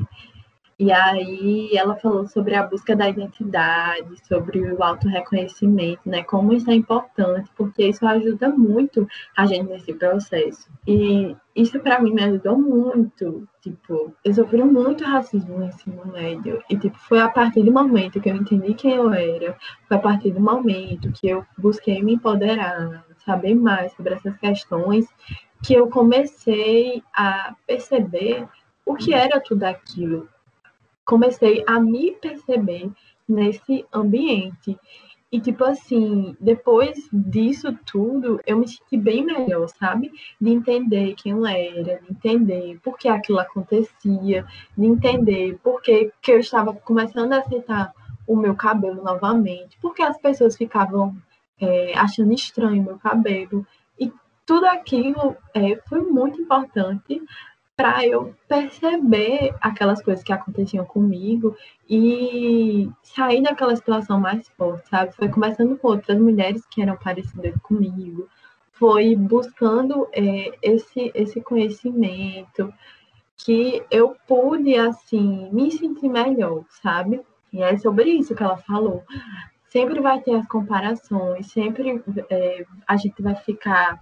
[0.78, 6.22] E aí ela falou sobre a busca da identidade, sobre o auto-reconhecimento, né?
[6.22, 10.68] Como isso é importante, porque isso ajuda muito a gente nesse processo.
[10.86, 13.48] E isso para mim me ajudou muito.
[13.62, 16.62] Tipo, eu sofri muito racismo no ensino médio.
[16.68, 19.56] E tipo, foi a partir do momento que eu entendi quem eu era,
[19.88, 25.06] foi a partir do momento que eu busquei me empoderar, saber mais sobre essas questões,
[25.62, 28.46] que eu comecei a perceber
[28.84, 30.28] o que era tudo aquilo
[31.06, 32.90] comecei a me perceber
[33.26, 34.78] nesse ambiente.
[35.30, 40.12] E, tipo assim, depois disso tudo, eu me senti bem melhor, sabe?
[40.40, 46.12] De entender quem eu era, de entender por que aquilo acontecia, de entender por que,
[46.22, 47.92] que eu estava começando a aceitar
[48.26, 51.16] o meu cabelo novamente, porque as pessoas ficavam
[51.60, 53.66] é, achando estranho o meu cabelo.
[53.98, 54.12] E
[54.44, 57.22] tudo aquilo é, foi muito importante
[57.76, 61.54] para eu perceber aquelas coisas que aconteciam comigo
[61.88, 65.14] e sair daquela situação mais forte, sabe?
[65.14, 68.28] Foi conversando com outras mulheres que eram parecidas comigo,
[68.72, 72.72] foi buscando é, esse, esse conhecimento
[73.36, 77.20] que eu pude, assim, me sentir melhor, sabe?
[77.52, 79.04] E é sobre isso que ela falou.
[79.68, 84.00] Sempre vai ter as comparações, sempre é, a gente vai ficar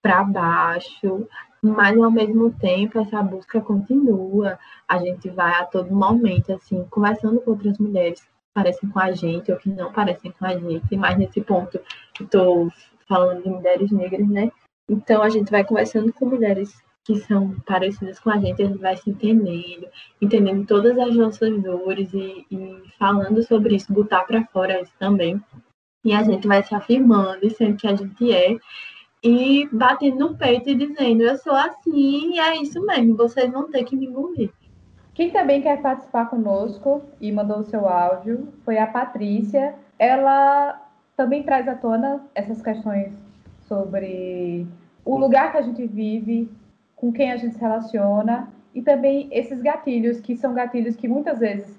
[0.00, 1.26] para baixo,
[1.62, 4.58] mas ao mesmo tempo essa busca continua.
[4.86, 9.12] A gente vai a todo momento, assim, conversando com outras mulheres que parecem com a
[9.12, 11.80] gente ou que não parecem com a gente, mas nesse ponto
[12.20, 12.70] estou
[13.08, 14.50] falando de mulheres negras, né?
[14.88, 18.80] Então a gente vai conversando com mulheres que são parecidas com a gente, a gente
[18.80, 19.88] vai se entendendo,
[20.20, 25.42] entendendo todas as nossas dores e, e falando sobre isso, botar para fora isso também.
[26.04, 28.56] E a gente vai se afirmando e sendo que a gente é
[29.22, 33.70] e batendo no peito e dizendo: Eu sou assim e é isso mesmo, vocês vão
[33.70, 34.50] ter que me engolir.
[35.14, 39.74] Quem também quer participar conosco e mandou o seu áudio foi a Patrícia.
[39.98, 40.80] Ela
[41.16, 43.12] também traz à tona essas questões
[43.66, 44.64] sobre
[45.04, 46.48] o lugar que a gente vive,
[46.94, 51.40] com quem a gente se relaciona e também esses gatilhos, que são gatilhos que muitas
[51.40, 51.76] vezes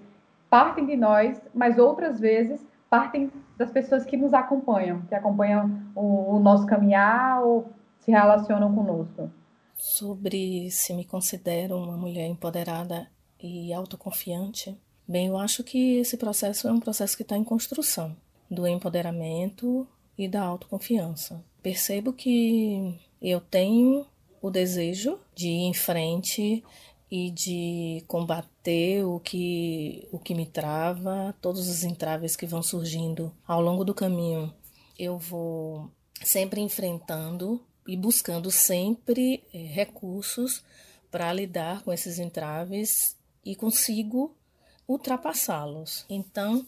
[0.49, 6.35] partem de nós, mas outras vezes partem das pessoas que nos acompanham, que acompanham o,
[6.35, 9.29] o nosso caminhar ou se relacionam conosco.
[9.77, 13.07] Sobre se me considero uma mulher empoderada
[13.41, 14.77] e autoconfiante,
[15.07, 18.15] bem, eu acho que esse processo é um processo que está em construção
[18.49, 19.87] do empoderamento
[20.17, 21.43] e da autoconfiança.
[21.61, 24.05] Percebo que eu tenho
[24.41, 26.63] o desejo de ir em frente
[27.11, 33.33] e de combater o que, o que me trava, todos os entraves que vão surgindo
[33.47, 34.53] ao longo do caminho.
[34.97, 35.89] Eu vou
[36.23, 40.63] sempre enfrentando e buscando sempre é, recursos
[41.09, 44.35] para lidar com esses entraves e consigo
[44.87, 46.05] ultrapassá-los.
[46.09, 46.65] Então,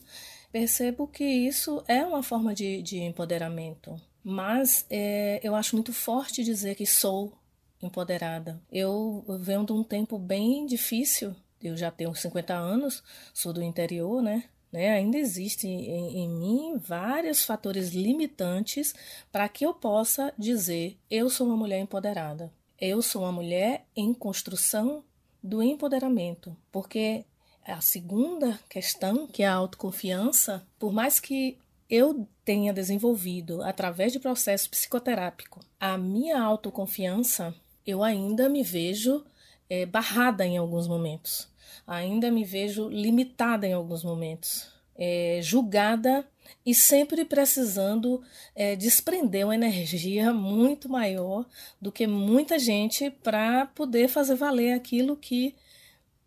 [0.52, 6.44] percebo que isso é uma forma de, de empoderamento, mas é, eu acho muito forte
[6.44, 7.34] dizer que sou
[7.82, 8.62] empoderada.
[8.72, 13.04] Eu venho de um tempo bem difícil, eu já tenho 50 anos,
[13.34, 14.46] sou do interior, né?
[14.72, 18.96] Né, ainda existem em, em, mim vários fatores limitantes
[19.30, 22.50] para que eu possa dizer eu sou uma mulher empoderada.
[22.80, 25.04] Eu sou uma mulher em construção
[25.44, 27.26] do empoderamento, porque
[27.66, 31.58] a segunda questão, que é a autoconfiança, por mais que
[31.90, 37.54] eu tenha desenvolvido através de processo psicoterápico a minha autoconfiança,
[37.86, 39.24] eu ainda me vejo
[39.70, 41.50] é, barrada em alguns momentos,
[41.86, 46.28] ainda me vejo limitada em alguns momentos, é, julgada
[46.66, 48.22] e sempre precisando
[48.56, 51.46] é, desprender uma energia muito maior
[51.80, 55.56] do que muita gente para poder fazer valer aquilo que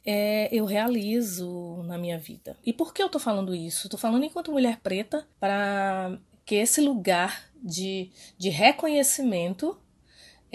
[0.04, 2.56] é, eu realizo na minha vida.
[2.64, 3.86] E por que eu estou falando isso?
[3.86, 9.78] Estou falando enquanto mulher preta para que esse lugar de, de reconhecimento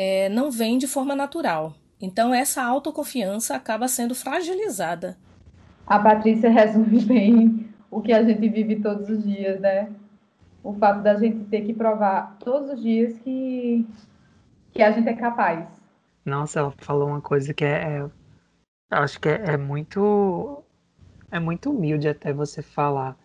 [0.02, 1.74] é, não vem de forma natural.
[2.02, 5.18] Então, essa autoconfiança acaba sendo fragilizada.
[5.86, 9.92] A Patrícia resume bem o que a gente vive todos os dias, né?
[10.64, 13.86] O fato da gente ter que provar todos os dias que,
[14.72, 15.68] que a gente é capaz.
[16.24, 18.00] Nossa, ela falou uma coisa que é.
[18.00, 18.10] é
[18.92, 20.64] acho que é, é muito.
[21.30, 23.18] É muito humilde até você falar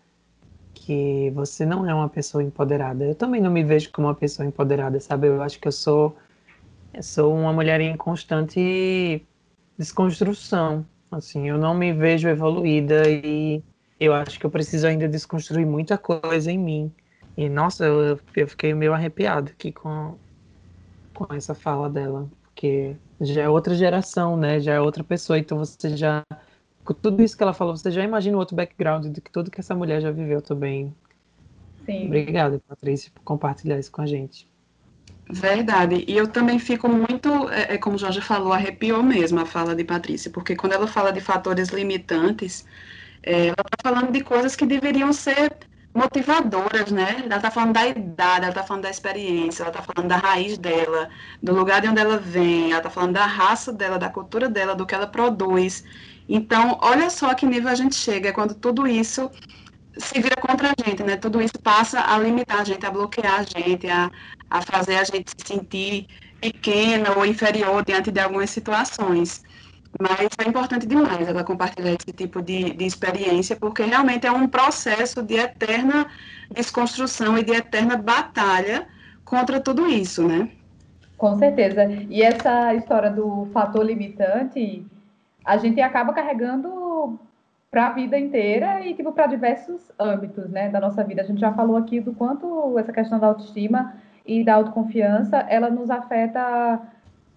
[0.73, 3.05] que você não é uma pessoa empoderada.
[3.05, 5.27] Eu também não me vejo como uma pessoa empoderada, sabe?
[5.27, 6.15] Eu acho que eu sou
[7.01, 9.25] sou uma mulher em constante
[9.77, 10.85] desconstrução.
[11.11, 13.63] Assim, eu não me vejo evoluída e
[13.99, 16.91] eu acho que eu preciso ainda desconstruir muita coisa em mim.
[17.37, 20.17] E nossa, eu, eu fiquei meio arrepiado aqui com,
[21.13, 24.59] com essa fala dela, porque já é outra geração, né?
[24.59, 26.23] Já é outra pessoa, então você já
[26.85, 29.49] com tudo isso que ela falou, você já imagina o outro background do que tudo
[29.49, 30.95] que essa mulher já viveu também.
[31.83, 32.05] Sim.
[32.05, 34.47] Obrigada, Patrícia, por compartilhar isso com a gente.
[35.29, 36.05] Verdade.
[36.07, 39.75] E eu também fico muito, é, é, como o Jorge falou, arrepiou mesmo a fala
[39.75, 42.65] de Patrícia, porque quando ela fala de fatores limitantes,
[43.23, 45.51] é, ela está falando de coisas que deveriam ser
[45.93, 47.23] motivadoras, né?
[47.25, 50.57] Ela está falando da idade, ela está falando da experiência, ela está falando da raiz
[50.57, 51.09] dela,
[51.41, 54.75] do lugar de onde ela vem, ela está falando da raça dela, da cultura dela,
[54.75, 55.83] do que ela produz.
[56.27, 59.31] Então, olha só que nível a gente chega quando tudo isso
[59.97, 61.15] se vira contra a gente, né?
[61.15, 64.11] Tudo isso passa a limitar a gente, a bloquear a gente, a,
[64.49, 66.07] a fazer a gente se sentir
[66.41, 69.43] pequena ou inferior diante de algumas situações.
[69.99, 74.47] Mas é importante demais ela compartilhar esse tipo de, de experiência, porque realmente é um
[74.47, 76.07] processo de eterna
[76.51, 78.87] desconstrução e de eterna batalha
[79.23, 80.49] contra tudo isso, né?
[81.17, 81.85] Com certeza.
[82.09, 84.85] E essa história do fator limitante,
[85.45, 86.67] a gente acaba carregando
[87.75, 91.21] para a vida inteira e tipo para diversos âmbitos, né, da nossa vida.
[91.21, 93.93] A gente já falou aqui do quanto essa questão da autoestima
[94.25, 96.81] e da autoconfiança, ela nos afeta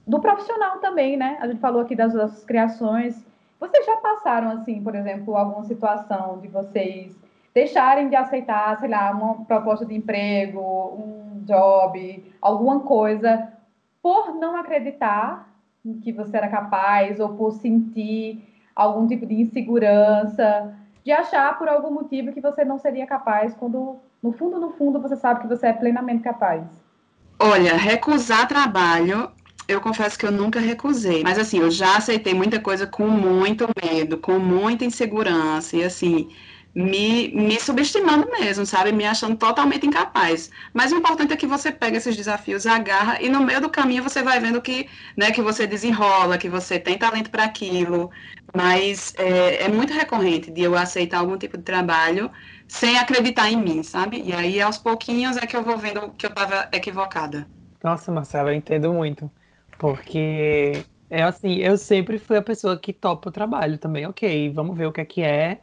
[0.07, 1.39] do profissional também, né?
[1.41, 3.27] A gente falou aqui das nossas criações.
[3.59, 7.19] Vocês já passaram assim, por exemplo, alguma situação de vocês
[7.53, 13.53] deixarem de aceitar, sei lá, uma proposta de emprego, um job, alguma coisa
[14.01, 15.53] por não acreditar
[16.01, 18.48] que você era capaz ou por sentir
[18.79, 20.73] algum tipo de insegurança,
[21.05, 25.01] de achar por algum motivo que você não seria capaz, quando no fundo, no fundo,
[25.01, 26.63] você sabe que você é plenamente capaz?
[27.41, 29.31] Olha, recusar trabalho,
[29.67, 31.23] eu confesso que eu nunca recusei.
[31.25, 35.77] Mas assim, eu já aceitei muita coisa com muito medo, com muita insegurança.
[35.77, 36.29] E assim,
[36.79, 38.93] me, me subestimando mesmo, sabe?
[38.93, 40.49] Me achando totalmente incapaz.
[40.73, 44.03] Mas o importante é que você pega esses desafios, agarra e no meio do caminho
[44.03, 48.11] você vai vendo que, né, que você desenrola, que você tem talento para aquilo.
[48.55, 52.31] Mas é, é, muito recorrente de eu aceitar algum tipo de trabalho
[52.69, 54.23] sem acreditar em mim, sabe?
[54.25, 57.47] E aí, aos pouquinhos, é que eu vou vendo que eu estava equivocada.
[57.83, 59.31] Nossa, Marcela, eu entendo muito.
[59.79, 64.07] Porque é assim, eu sempre fui a pessoa que topa o trabalho também.
[64.07, 65.61] Ok, vamos ver o que é que é,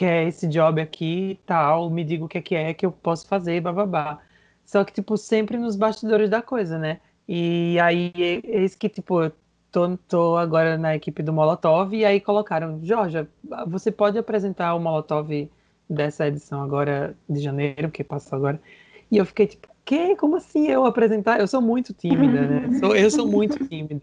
[0.00, 2.86] que é esse job aqui e tal, me diga o que é que é que
[2.86, 4.18] eu posso fazer, bababá.
[4.64, 7.00] Só que, tipo, sempre nos bastidores da coisa, né?
[7.28, 9.32] E aí, eis que, tipo, eu
[9.70, 13.28] tô, tô agora na equipe do Molotov e aí colocaram, Jorge,
[13.66, 15.50] você pode apresentar o Molotov
[15.86, 18.58] dessa edição agora de janeiro, que passou agora.
[19.10, 20.16] E eu fiquei tipo, que?
[20.16, 21.40] Como assim eu apresentar?
[21.40, 22.78] Eu sou muito tímida, né?
[22.80, 24.00] Sou, eu sou muito tímida.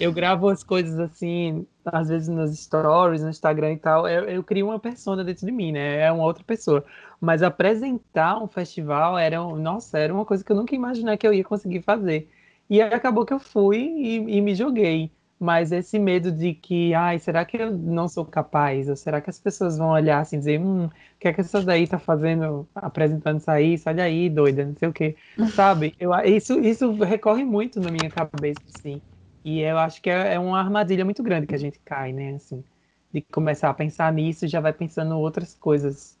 [0.00, 4.08] Eu gravo as coisas assim, às vezes nos stories, no Instagram e tal.
[4.08, 6.00] Eu, eu crio uma persona dentro de mim, né?
[6.00, 6.84] É uma outra pessoa.
[7.20, 11.34] Mas apresentar um festival era, nossa, era uma coisa que eu nunca imaginei que eu
[11.34, 12.30] ia conseguir fazer.
[12.68, 17.18] E acabou que eu fui e, e me joguei mas esse medo de que, ai,
[17.18, 18.88] será que eu não sou capaz?
[18.88, 21.40] Ou será que as pessoas vão olhar assim e dizer, hum, o que é que
[21.42, 25.16] essa daí tá fazendo, apresentando isso aí, sai daí, doida, não sei o quê.
[25.54, 25.94] Sabe?
[25.98, 29.02] Eu, isso, isso recorre muito na minha cabeça, assim.
[29.46, 32.34] E eu acho que é, é uma armadilha muito grande que a gente cai, né?
[32.34, 32.64] Assim,
[33.12, 36.18] de começar a pensar nisso já vai pensando outras coisas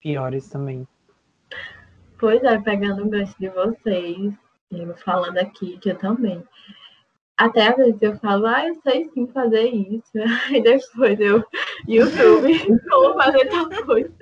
[0.00, 0.86] piores também.
[2.18, 4.34] Pois é, pegando o gancho de vocês,
[5.04, 6.42] falando aqui que eu também
[7.36, 10.10] até às vezes eu falo, ah, eu sei sim fazer isso.
[10.48, 11.44] Aí depois eu,
[11.86, 14.12] YouTube, como fazer tal coisa.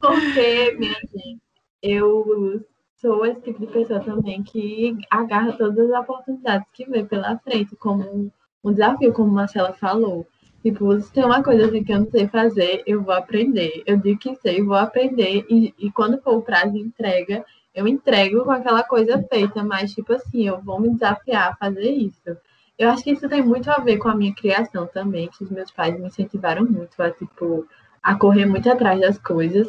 [0.00, 1.38] Porque, minha gente,
[1.82, 2.64] eu
[3.06, 7.76] sou esse tipo de pessoa também que agarra todas as oportunidades que vê pela frente,
[7.76, 8.32] como
[8.64, 10.26] um desafio, como Marcela falou.
[10.60, 13.84] Tipo, se tem uma coisa assim que eu não sei fazer, eu vou aprender.
[13.86, 15.46] Eu digo que sei, vou aprender.
[15.48, 19.94] E, e quando for o prazo de entrega, eu entrego com aquela coisa feita, mas
[19.94, 22.36] tipo assim, eu vou me desafiar a fazer isso.
[22.76, 25.50] Eu acho que isso tem muito a ver com a minha criação também, que os
[25.50, 27.64] meus pais me incentivaram muito a, tipo,
[28.02, 29.68] a correr muito atrás das coisas.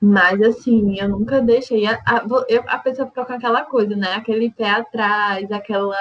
[0.00, 1.86] Mas assim, eu nunca deixei.
[1.86, 2.24] A, a,
[2.66, 4.14] a pessoa fica com aquela coisa, né?
[4.14, 5.96] Aquele pé atrás, aquela.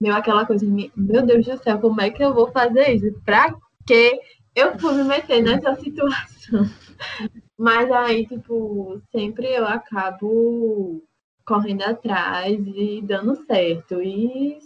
[0.00, 3.18] Meu, aquela coisa, meu Deus do céu, como é que eu vou fazer isso?
[3.24, 3.54] Pra
[3.86, 4.20] que
[4.54, 6.68] eu fui me meter nessa situação?
[7.56, 11.02] Mas aí, tipo, sempre eu acabo
[11.46, 14.02] correndo atrás e dando certo.
[14.02, 14.58] E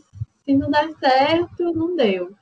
[0.45, 2.35] se não der certo, não deu.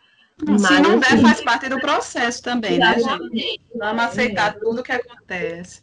[0.47, 3.61] Mas, se não der, assim, faz parte do processo também, né, gente?
[3.74, 5.82] Vamos aceitar tudo que acontece.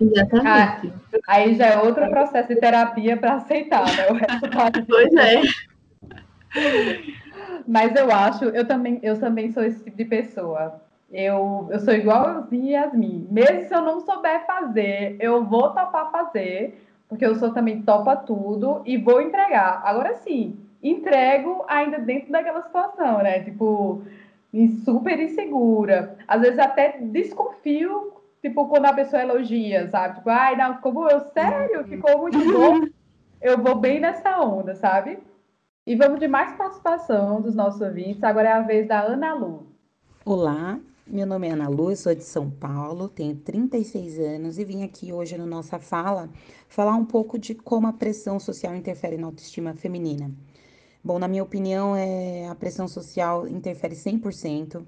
[0.00, 0.92] Exatamente.
[1.12, 4.08] Ah, aí já é outro processo de terapia para aceitar, né?
[4.08, 4.86] O resultado.
[4.88, 5.42] pois é.
[7.68, 10.80] Mas eu acho, eu também, eu também sou esse tipo de pessoa.
[11.12, 13.26] Eu, eu sou igualzinha Yasmin.
[13.30, 18.16] Mesmo se eu não souber fazer, eu vou topar fazer, porque eu sou também topa
[18.16, 19.82] tudo e vou entregar.
[19.84, 23.40] Agora sim, entrego ainda dentro daquela situação, né?
[23.40, 24.02] Tipo,
[24.84, 26.16] super insegura.
[26.26, 30.16] Às vezes até desconfio, tipo, quando a pessoa elogia, sabe?
[30.16, 32.86] Tipo, ai, não, ficou eu sério, ficou muito bom.
[33.40, 35.18] Eu vou bem nessa onda, sabe?
[35.86, 38.22] E vamos de mais participação dos nossos ouvintes.
[38.22, 39.66] Agora é a vez da Ana Lu.
[40.24, 44.84] Olá, meu nome é Ana Lu, sou de São Paulo, tenho 36 anos e vim
[44.84, 46.28] aqui hoje no Nossa Fala
[46.68, 50.30] falar um pouco de como a pressão social interfere na autoestima feminina.
[51.02, 54.84] Bom, na minha opinião, é, a pressão social interfere 100%,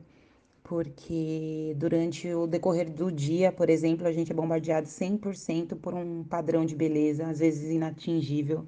[0.72, 6.24] porque durante o decorrer do dia, por exemplo, a gente é bombardeado 100% por um
[6.24, 8.66] padrão de beleza, às vezes inatingível,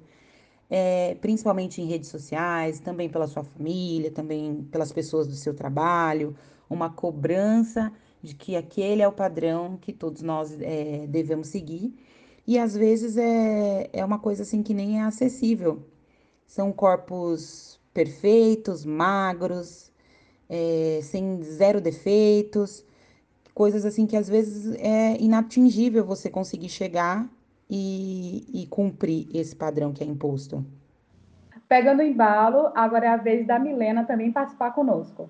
[0.69, 6.35] é, principalmente em redes sociais, também pela sua família, também pelas pessoas do seu trabalho,
[6.69, 7.91] uma cobrança
[8.21, 11.91] de que aquele é o padrão que todos nós é, devemos seguir.
[12.45, 15.83] E às vezes é, é uma coisa assim que nem é acessível.
[16.45, 19.91] São corpos perfeitos, magros,
[20.49, 22.85] é, sem zero defeitos,
[23.53, 27.27] coisas assim que às vezes é inatingível você conseguir chegar
[27.69, 30.65] e, e cumprir esse padrão que é imposto.
[31.67, 35.29] Pegando o embalo, agora é a vez da Milena também participar conosco.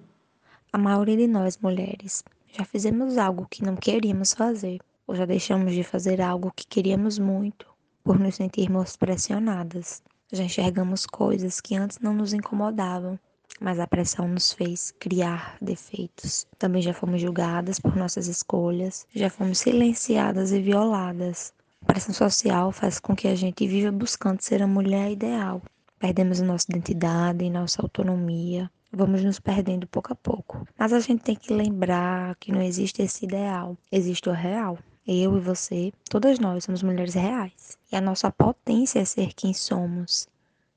[0.73, 5.73] A maioria de nós, mulheres, já fizemos algo que não queríamos fazer, ou já deixamos
[5.73, 7.67] de fazer algo que queríamos muito,
[8.03, 10.03] por nos sentirmos pressionadas.
[10.31, 13.17] Já enxergamos coisas que antes não nos incomodavam,
[13.59, 16.45] mas a pressão nos fez criar defeitos.
[16.57, 21.53] Também já fomos julgadas por nossas escolhas, já fomos silenciadas e violadas.
[21.81, 25.61] A pressão social faz com que a gente viva buscando ser a mulher ideal.
[25.99, 30.67] Perdemos nossa identidade e nossa autonomia, vamos nos perdendo pouco a pouco.
[30.77, 34.77] Mas a gente tem que lembrar que não existe esse ideal, existe o real.
[35.07, 37.77] Eu e você, todas nós somos mulheres reais.
[37.91, 40.27] E a nossa potência é ser quem somos.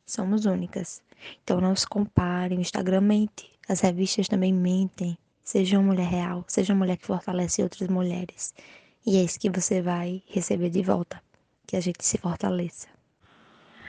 [0.04, 1.00] Somos únicas.
[1.42, 5.16] Então não se compare, o Instagram mente, as revistas também mentem.
[5.42, 8.54] Seja uma mulher real, seja uma mulher que fortalece outras mulheres.
[9.06, 11.22] E é isso que você vai receber de volta.
[11.66, 12.88] Que a gente se fortaleça.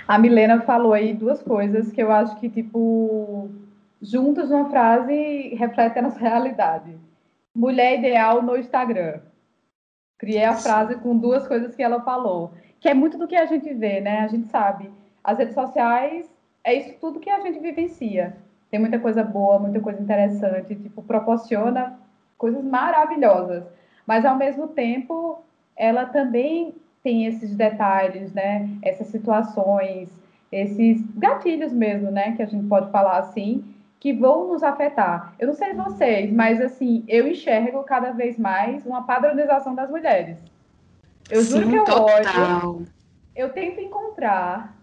[0.07, 3.49] A Milena falou aí duas coisas que eu acho que, tipo,
[4.01, 6.97] juntos numa frase refletem a nossa realidade.
[7.53, 9.19] Mulher ideal no Instagram.
[10.17, 13.45] Criei a frase com duas coisas que ela falou, que é muito do que a
[13.45, 14.21] gente vê, né?
[14.21, 14.91] A gente sabe.
[15.23, 16.29] As redes sociais
[16.63, 18.35] é isso tudo que a gente vivencia.
[18.69, 21.99] Tem muita coisa boa, muita coisa interessante, tipo, proporciona
[22.37, 23.63] coisas maravilhosas.
[24.05, 25.43] Mas ao mesmo tempo,
[25.75, 28.69] ela também tem esses detalhes, né?
[28.81, 30.09] Essas situações,
[30.51, 32.35] esses gatilhos mesmo, né?
[32.35, 33.63] Que a gente pode falar assim,
[33.99, 35.33] que vão nos afetar.
[35.37, 40.37] Eu não sei vocês, mas assim, eu enxergo cada vez mais uma padronização das mulheres.
[41.29, 42.75] Eu Sim, juro que eu total.
[42.75, 42.87] olho,
[43.35, 44.78] eu tento encontrar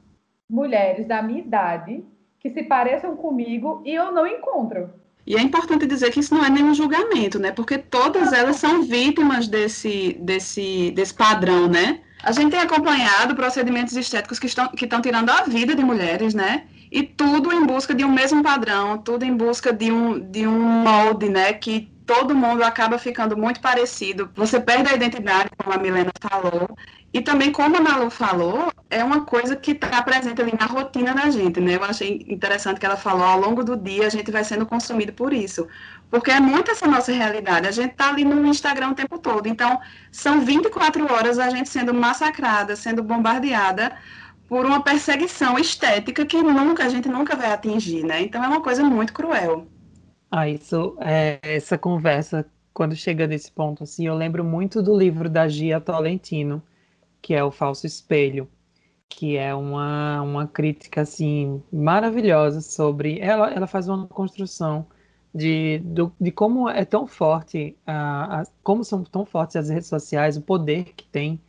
[0.48, 2.04] mulheres da minha idade
[2.40, 4.90] que se pareçam comigo e eu não encontro.
[5.26, 7.50] E é importante dizer que isso não é nenhum julgamento, né?
[7.50, 12.00] Porque todas elas são vítimas desse, desse, desse padrão, né?
[12.22, 16.32] A gente tem acompanhado procedimentos estéticos que estão, que estão tirando a vida de mulheres,
[16.32, 16.66] né?
[16.92, 20.60] E tudo em busca de um mesmo padrão, tudo em busca de um, de um
[20.60, 21.52] molde, né?
[21.52, 24.30] Que todo mundo acaba ficando muito parecido.
[24.34, 26.68] Você perde a identidade, como a Milena falou,
[27.12, 31.14] e também, como a Malu falou, é uma coisa que está presente ali na rotina
[31.14, 31.76] da gente, né?
[31.76, 35.12] Eu achei interessante que ela falou, ao longo do dia a gente vai sendo consumido
[35.12, 35.66] por isso.
[36.10, 37.66] Porque é muito essa nossa realidade.
[37.66, 39.48] A gente está ali no Instagram o tempo todo.
[39.48, 39.80] Então,
[40.12, 43.96] são 24 horas a gente sendo massacrada, sendo bombardeada
[44.48, 48.22] por uma perseguição estética que nunca a gente nunca vai atingir, né?
[48.22, 49.66] Então é uma coisa muito cruel.
[50.30, 55.30] Ah, isso, é, essa conversa, quando chega nesse ponto, assim, eu lembro muito do livro
[55.30, 56.62] da Gia Tolentino,
[57.22, 58.50] que é O Falso Espelho,
[59.08, 63.20] que é uma, uma crítica, assim, maravilhosa sobre...
[63.20, 64.86] Ela, ela faz uma construção
[65.34, 69.88] de, do, de como é tão forte, a, a, como são tão fortes as redes
[69.88, 71.40] sociais, o poder que tem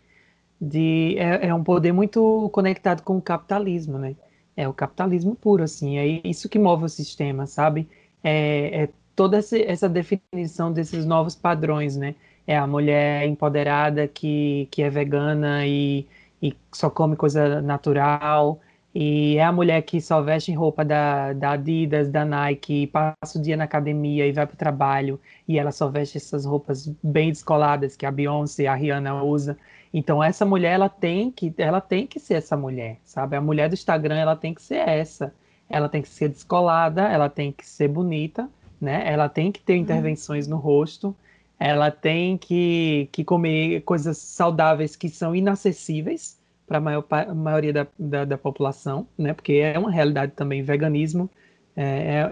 [0.60, 4.16] de é, é, um poder muito conectado com o capitalismo, né?
[4.56, 7.88] É o capitalismo puro, assim, é isso que move o sistema, sabe?
[8.24, 12.16] É, é toda essa definição desses novos padrões, né?
[12.46, 16.08] É a mulher empoderada que, que é vegana e,
[16.42, 18.62] e só come coisa natural,
[19.00, 23.42] e é a mulher que só veste roupa da, da Adidas, da Nike, passa o
[23.42, 27.30] dia na academia e vai para o trabalho, e ela só veste essas roupas bem
[27.30, 29.58] descoladas que a Beyoncé, a Rihanna usa.
[29.94, 33.36] Então essa mulher ela tem que ela tem que ser essa mulher, sabe?
[33.36, 35.34] A mulher do Instagram ela tem que ser essa.
[35.70, 38.50] Ela tem que ser descolada, ela tem que ser bonita,
[38.80, 39.04] né?
[39.06, 39.80] Ela tem que ter uhum.
[39.80, 41.16] intervenções no rosto,
[41.60, 46.38] ela tem que, que comer coisas saudáveis que são inacessíveis
[46.68, 47.06] para a maior,
[47.36, 49.34] maioria da, da, da, população, né?
[49.34, 51.30] Porque é uma realidade também, veganismo
[51.76, 51.84] é,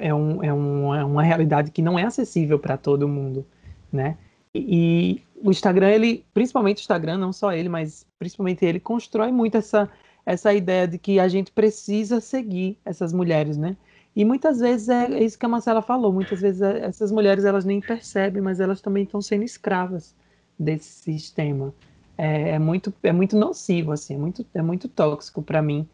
[0.01, 3.45] é, é, um, é, um, é uma realidade que não é acessível para todo mundo,
[3.91, 4.17] né?
[4.53, 9.57] E, o Instagram, ele, principalmente o Instagram, não só ele, mas principalmente ele, constrói muito
[9.57, 9.89] essa,
[10.25, 13.77] essa ideia de que a gente precisa seguir essas mulheres, né?
[14.15, 17.65] E muitas vezes é, isso que a Marcela falou, muitas vezes é, essas mulheres elas
[17.65, 20.15] nem percebem, mas elas também estão sendo escravas
[20.57, 21.73] desse sistema.
[22.17, 25.87] É, é muito, é muito nocivo, assim, é muito, é muito tóxico para mim.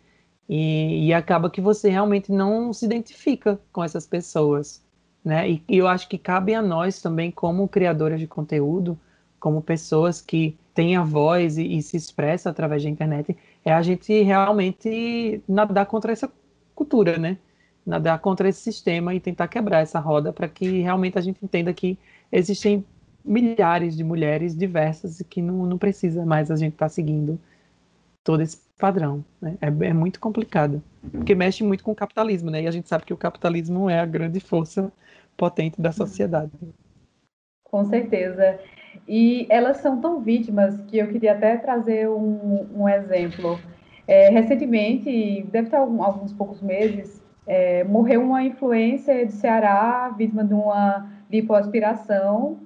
[0.47, 4.83] E, e acaba que você realmente não se identifica com essas pessoas.
[5.23, 5.49] Né?
[5.51, 8.99] E, e eu acho que cabe a nós também, como criadoras de conteúdo,
[9.39, 13.81] como pessoas que têm a voz e, e se expressam através da internet, é a
[13.81, 16.31] gente realmente nadar contra essa
[16.73, 17.37] cultura, né?
[17.85, 21.73] Nadar contra esse sistema e tentar quebrar essa roda para que realmente a gente entenda
[21.73, 21.97] que
[22.31, 22.85] existem
[23.23, 27.39] milhares de mulheres diversas e que não, não precisa mais a gente estar tá seguindo
[28.23, 29.23] todo esse padrão.
[29.39, 29.57] Né?
[29.61, 30.81] É, é, muito complicado,
[31.11, 32.63] porque mexe muito com o capitalismo, né?
[32.63, 34.91] E a gente sabe que o capitalismo é a grande força
[35.37, 36.51] potente da sociedade.
[37.63, 38.59] Com certeza.
[39.07, 43.59] E elas são tão vítimas que eu queria até trazer um, um exemplo.
[44.07, 50.43] É, recentemente, deve ter algum, alguns poucos meses, é, morreu uma influência de Ceará, vítima
[50.43, 52.59] de uma lipoaspiração,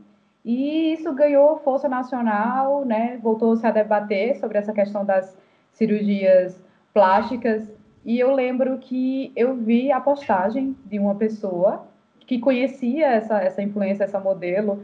[0.44, 3.20] e isso ganhou força nacional, né?
[3.22, 5.36] Voltou-se a debater sobre essa questão das
[5.72, 6.62] cirurgias
[6.94, 7.68] plásticas.
[8.06, 11.88] E eu lembro que eu vi a postagem de uma pessoa
[12.28, 14.84] que conhecia essa, essa influência, essa modelo,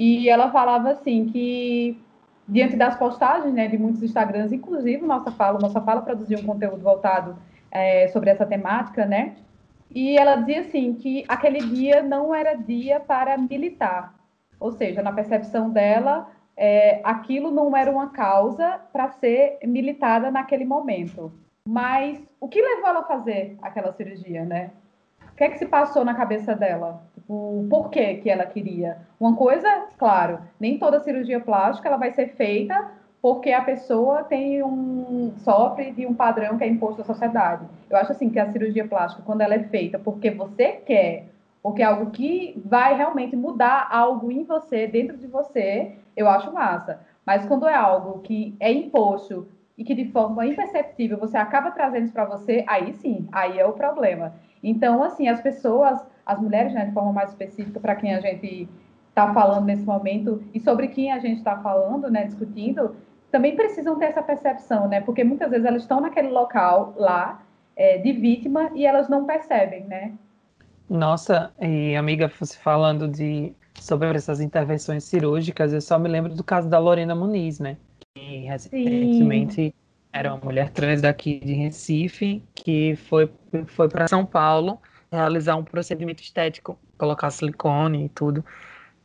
[0.00, 2.02] e ela falava assim que
[2.48, 6.82] diante das postagens né, de muitos Instagrams, inclusive Nossa Fala, Nossa Fala produziu um conteúdo
[6.82, 7.36] voltado
[7.70, 9.36] é, sobre essa temática, né?
[9.90, 14.14] E ela dizia assim que aquele dia não era dia para militar,
[14.58, 20.64] ou seja, na percepção dela, é, aquilo não era uma causa para ser militada naquele
[20.64, 21.30] momento.
[21.68, 24.70] Mas o que levou ela a fazer aquela cirurgia, né?
[25.30, 27.02] O que é que se passou na cabeça dela?
[27.32, 28.98] O porquê que ela queria.
[29.20, 32.90] Uma coisa, claro, nem toda cirurgia plástica ela vai ser feita
[33.22, 37.64] porque a pessoa tem um sofre de um padrão que é imposto à sociedade.
[37.88, 41.26] Eu acho assim que a cirurgia plástica, quando ela é feita porque você quer,
[41.62, 46.52] porque é algo que vai realmente mudar algo em você, dentro de você, eu acho
[46.52, 46.98] massa.
[47.24, 49.46] Mas quando é algo que é imposto
[49.78, 53.72] e que de forma imperceptível você acaba trazendo para você, aí sim, aí é o
[53.72, 54.34] problema.
[54.62, 58.68] Então, assim, as pessoas, as mulheres, né, de forma mais específica, para quem a gente
[59.08, 62.94] está falando nesse momento e sobre quem a gente está falando, né, discutindo,
[63.30, 65.00] também precisam ter essa percepção, né?
[65.00, 67.42] Porque muitas vezes elas estão naquele local lá
[67.76, 70.12] é, de vítima e elas não percebem, né?
[70.88, 76.42] Nossa, e amiga, você falando de sobre essas intervenções cirúrgicas, eu só me lembro do
[76.42, 77.76] caso da Lorena Muniz, né?
[78.14, 79.72] Que recentemente Sim.
[80.12, 83.30] Era uma mulher trans daqui de Recife que foi
[83.66, 84.80] foi para São Paulo
[85.10, 88.44] realizar um procedimento estético, colocar silicone e tudo,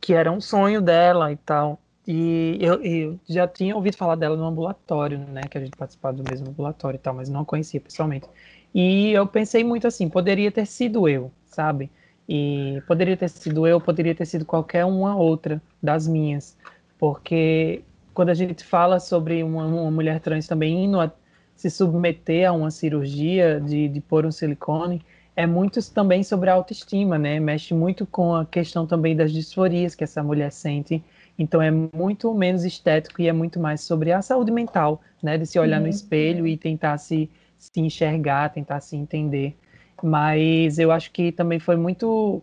[0.00, 1.80] que era um sonho dela e tal.
[2.06, 5.40] E eu, eu, já tinha ouvido falar dela no ambulatório, né?
[5.50, 8.28] Que a gente participava do mesmo ambulatório e tal, mas não a conhecia pessoalmente.
[8.72, 11.90] E eu pensei muito assim, poderia ter sido eu, sabe?
[12.28, 16.56] E poderia ter sido eu, poderia ter sido qualquer uma outra das minhas.
[16.98, 17.82] Porque
[18.16, 21.12] quando a gente fala sobre uma, uma mulher trans também indo a
[21.54, 25.00] se submeter a uma cirurgia de, de pôr um silicone,
[25.36, 27.38] é muito também sobre a autoestima, né?
[27.38, 31.04] Mexe muito com a questão também das disforias que essa mulher sente
[31.38, 35.36] então é muito menos estético e é muito mais sobre a saúde mental, né?
[35.36, 39.56] De se olhar no espelho e tentar se, se enxergar, tentar se entender.
[40.02, 42.42] Mas eu acho que também foi muito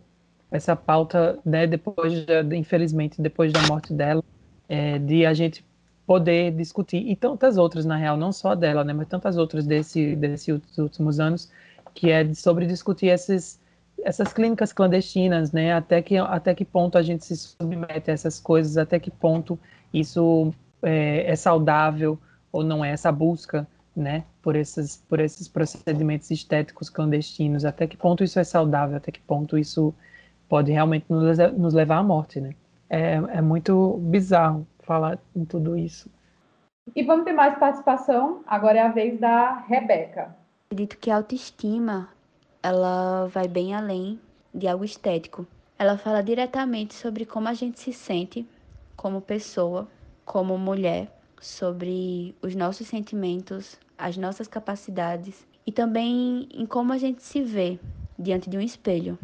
[0.50, 1.66] essa pauta, né?
[1.66, 4.22] Depois, de, infelizmente, depois da morte dela,
[4.68, 5.64] é, de a gente
[6.06, 8.92] poder discutir e tantas outras na real, não só dela, né?
[8.92, 10.48] Mas tantas outras desse desses
[10.78, 11.50] últimos anos,
[11.94, 13.58] que é sobre discutir esses
[14.02, 15.72] essas clínicas clandestinas, né?
[15.72, 19.58] Até que, até que ponto a gente se submete a essas coisas, até que ponto
[19.92, 20.52] isso
[20.82, 22.18] é, é saudável
[22.52, 24.24] ou não é essa busca, né?
[24.42, 29.20] Por esses, por esses procedimentos estéticos clandestinos, até que ponto isso é saudável, até que
[29.20, 29.94] ponto isso
[30.48, 32.54] pode realmente nos, nos levar à morte, né?
[32.88, 36.10] É, é muito bizarro falar em tudo isso.
[36.94, 38.42] E vamos ter mais participação.
[38.46, 40.36] Agora é a vez da Rebeca.
[40.66, 42.08] Acredito que a autoestima
[42.62, 44.20] ela vai bem além
[44.54, 45.46] de algo estético.
[45.78, 48.46] Ela fala diretamente sobre como a gente se sente
[48.96, 49.88] como pessoa,
[50.24, 51.10] como mulher,
[51.40, 57.78] sobre os nossos sentimentos, as nossas capacidades e também em como a gente se vê
[58.18, 59.18] diante de um espelho.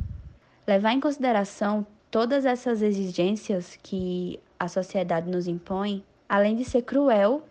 [0.66, 7.42] Levar em consideração todas essas exigências que a sociedade nos impõe, além de ser cruel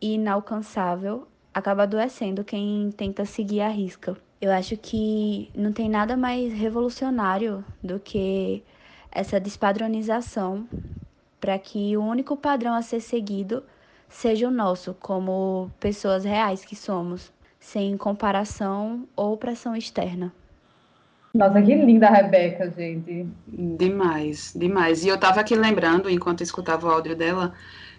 [0.00, 4.16] e inalcançável, acaba adoecendo quem tenta seguir a risca.
[4.40, 8.62] Eu acho que não tem nada mais revolucionário do que
[9.12, 10.66] essa despadronização
[11.38, 13.62] para que o único padrão a ser seguido
[14.08, 20.32] seja o nosso, como pessoas reais que somos, sem comparação ou pressão externa.
[21.32, 23.26] Nossa, que linda a Rebeca, gente.
[23.46, 25.04] Demais, demais.
[25.04, 27.52] E eu estava aqui lembrando, enquanto escutava o áudio dela,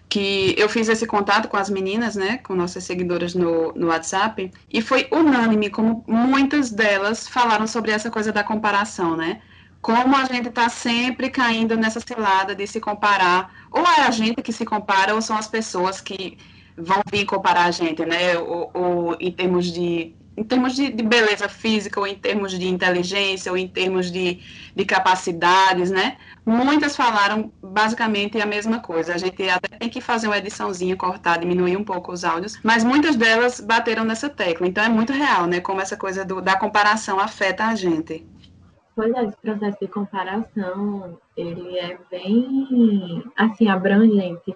[0.08, 4.50] que eu fiz esse contato com as meninas, né, com nossas seguidoras no, no WhatsApp,
[4.70, 9.40] e foi unânime, como muitas delas falaram sobre essa coisa da comparação, né?
[9.80, 14.42] Como a gente está sempre caindo nessa cilada de se comparar, ou é a gente
[14.42, 16.36] que se compara, ou são as pessoas que
[16.76, 18.38] vão vir comparar a gente, né?
[18.38, 22.66] Ou, ou em termos de em termos de, de, beleza física, ou em termos de
[22.66, 24.40] inteligência, ou em termos de,
[24.74, 26.16] de capacidades, né?
[26.44, 29.14] Muitas falaram basicamente a mesma coisa.
[29.14, 32.82] A gente até tem que fazer uma ediçãozinha, cortar, diminuir um pouco os áudios, mas
[32.82, 34.66] muitas delas bateram nessa tecla.
[34.66, 35.60] Então é muito real, né?
[35.60, 38.26] Como essa coisa do, da comparação afeta a gente.
[38.94, 44.54] Pois é, esse processo de comparação, ele é bem, assim, abrangente.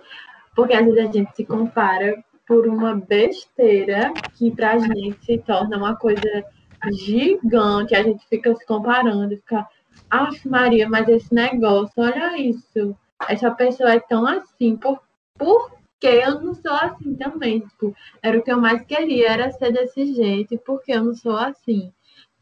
[0.55, 5.77] Porque às vezes a gente se compara por uma besteira que pra gente se torna
[5.77, 6.45] uma coisa
[6.93, 7.95] gigante.
[7.95, 9.67] A gente fica se comparando, fica,
[10.11, 12.97] ah, Maria, mas esse negócio, olha isso.
[13.29, 15.01] Essa pessoa é tão assim, por,
[15.37, 17.61] por que eu não sou assim também?
[17.61, 21.05] Tipo, era o que eu mais queria, era ser desse jeito, e por que eu
[21.05, 21.93] não sou assim?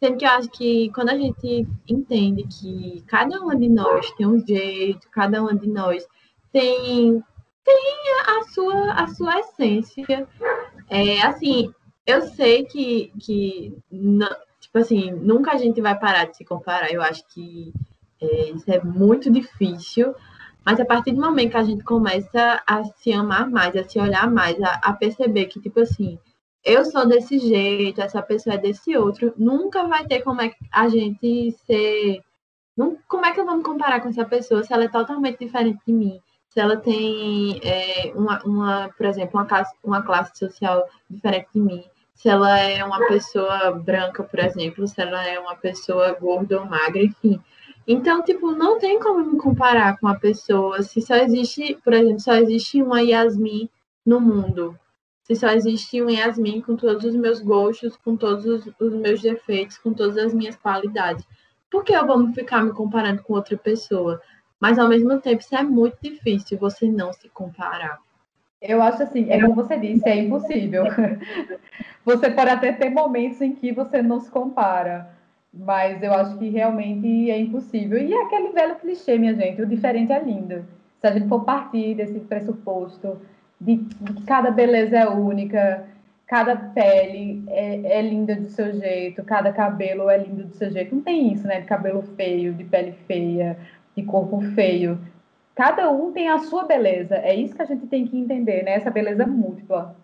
[0.00, 4.26] Sendo que eu acho que quando a gente entende que cada uma de nós tem
[4.26, 6.07] um jeito, cada uma de nós
[6.52, 7.22] tem
[7.64, 7.96] tem
[8.26, 10.28] a sua, a sua essência.
[10.88, 11.72] É, assim,
[12.06, 14.28] eu sei que, que não,
[14.60, 16.92] tipo assim, nunca a gente vai parar de se comparar.
[16.92, 17.72] Eu acho que
[18.20, 20.14] é, isso é muito difícil.
[20.64, 23.98] Mas a partir do momento que a gente começa a se amar mais, a se
[23.98, 26.18] olhar mais, a, a perceber que, tipo assim,
[26.64, 30.88] eu sou desse jeito, essa pessoa é desse outro, nunca vai ter como é a
[30.88, 32.22] gente ser
[32.76, 35.38] Não, como é que eu vou me comparar com essa pessoa se ela é totalmente
[35.38, 36.20] diferente de mim?
[36.55, 41.61] Se ela tem é, uma, uma, por exemplo, uma classe, uma classe social diferente de
[41.61, 41.84] mim,
[42.14, 46.66] se ela é uma pessoa branca, por exemplo, se ela é uma pessoa gorda ou
[46.66, 47.40] magra, enfim.
[47.88, 52.20] Então, tipo, não tem como me comparar com a pessoa se só existe, por exemplo,
[52.20, 53.68] só existe uma Yasmin
[54.07, 54.78] no mundo.
[55.24, 59.20] Se só existe um Yasmin com todos os meus gostos, com todos os, os meus
[59.20, 61.26] defeitos, com todas as minhas qualidades.
[61.68, 64.22] Por que eu vou ficar me comparando com outra pessoa?
[64.64, 67.98] Mas ao mesmo tempo, isso é muito difícil você não se comparar.
[68.62, 70.84] Eu acho assim, é como você disse, é impossível.
[72.02, 75.08] Você pode até ter momentos em que você não se compara,
[75.52, 77.98] mas eu acho que realmente é impossível.
[77.98, 80.66] E é aquele velho clichê, minha gente, o diferente é lindo.
[81.00, 83.22] Se a gente for partir desse pressuposto
[83.58, 85.86] de que cada beleza é única,
[86.26, 90.94] cada pele é, é, linda do seu jeito, cada cabelo é lindo do seu jeito.
[90.94, 91.60] Não tem isso, né?
[91.60, 93.58] De cabelo feio, de pele feia,
[93.97, 94.99] de corpo feio.
[95.55, 97.16] Cada um tem a sua beleza.
[97.16, 98.72] É isso que a gente tem que entender, né?
[98.72, 99.97] Essa beleza múltipla.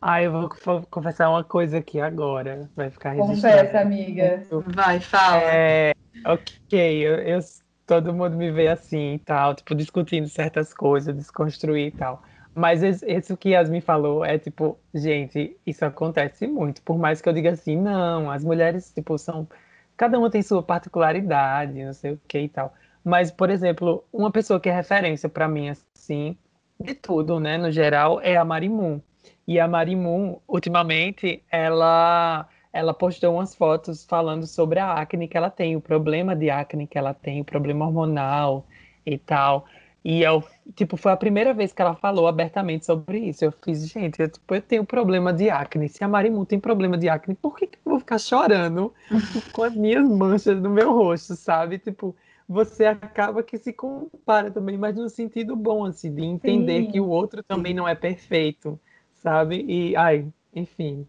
[0.00, 0.50] Ah, eu vou
[0.90, 2.68] confessar uma coisa aqui agora.
[2.76, 3.56] Vai ficar registrado.
[3.56, 4.42] Confessa, amiga.
[4.66, 5.42] Vai, fala.
[5.42, 5.92] É,
[6.26, 7.38] ok, eu, eu,
[7.86, 12.22] todo mundo me vê assim e tal, tipo, discutindo certas coisas, desconstruir e tal.
[12.54, 16.82] Mas isso que Yasmin falou é tipo, gente, isso acontece muito.
[16.82, 19.48] Por mais que eu diga assim, não, as mulheres, tipo, são.
[19.96, 22.74] Cada uma tem sua particularidade, não sei o que e tal.
[23.04, 26.36] Mas, por exemplo, uma pessoa que é referência para mim, assim,
[26.80, 29.00] de tudo, né, no geral, é a Marimun.
[29.46, 35.48] E a Marimun, ultimamente, ela ela postou umas fotos falando sobre a acne que ela
[35.48, 38.66] tem, o problema de acne que ela tem, o problema hormonal
[39.06, 39.64] e tal.
[40.04, 40.42] E eu,
[40.74, 43.44] tipo, foi a primeira vez que ela falou abertamente sobre isso.
[43.44, 45.88] Eu fiz, gente, eu, tipo, eu tenho problema de acne.
[45.88, 48.92] Se a Marimun tem problema de acne, por que, que eu vou ficar chorando
[49.54, 51.78] com as minhas manchas no meu rosto, sabe?
[51.78, 52.14] Tipo,
[52.48, 56.90] você acaba que se compara também, mas no sentido bom, assim, de entender Sim.
[56.90, 58.78] que o outro também não é perfeito
[59.24, 59.64] sabe?
[59.66, 61.08] E, ai, enfim,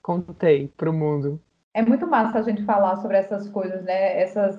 [0.00, 1.40] contei para o mundo.
[1.74, 4.22] É muito massa a gente falar sobre essas coisas, né?
[4.22, 4.58] Essas,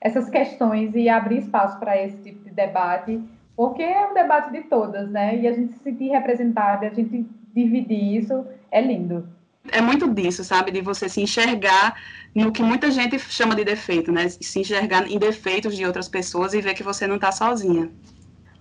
[0.00, 3.22] essas questões e abrir espaço para esse tipo de debate,
[3.54, 5.36] porque é um debate de todas, né?
[5.36, 9.28] E a gente se sentir representada, a gente dividir isso, é lindo.
[9.72, 10.70] É muito disso, sabe?
[10.70, 11.96] De você se enxergar
[12.34, 14.28] no que muita gente chama de defeito, né?
[14.28, 17.90] Se enxergar em defeitos de outras pessoas e ver que você não está sozinha.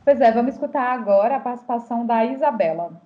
[0.04, 3.02] Pois é, vamos escutar agora a participação da Isabela.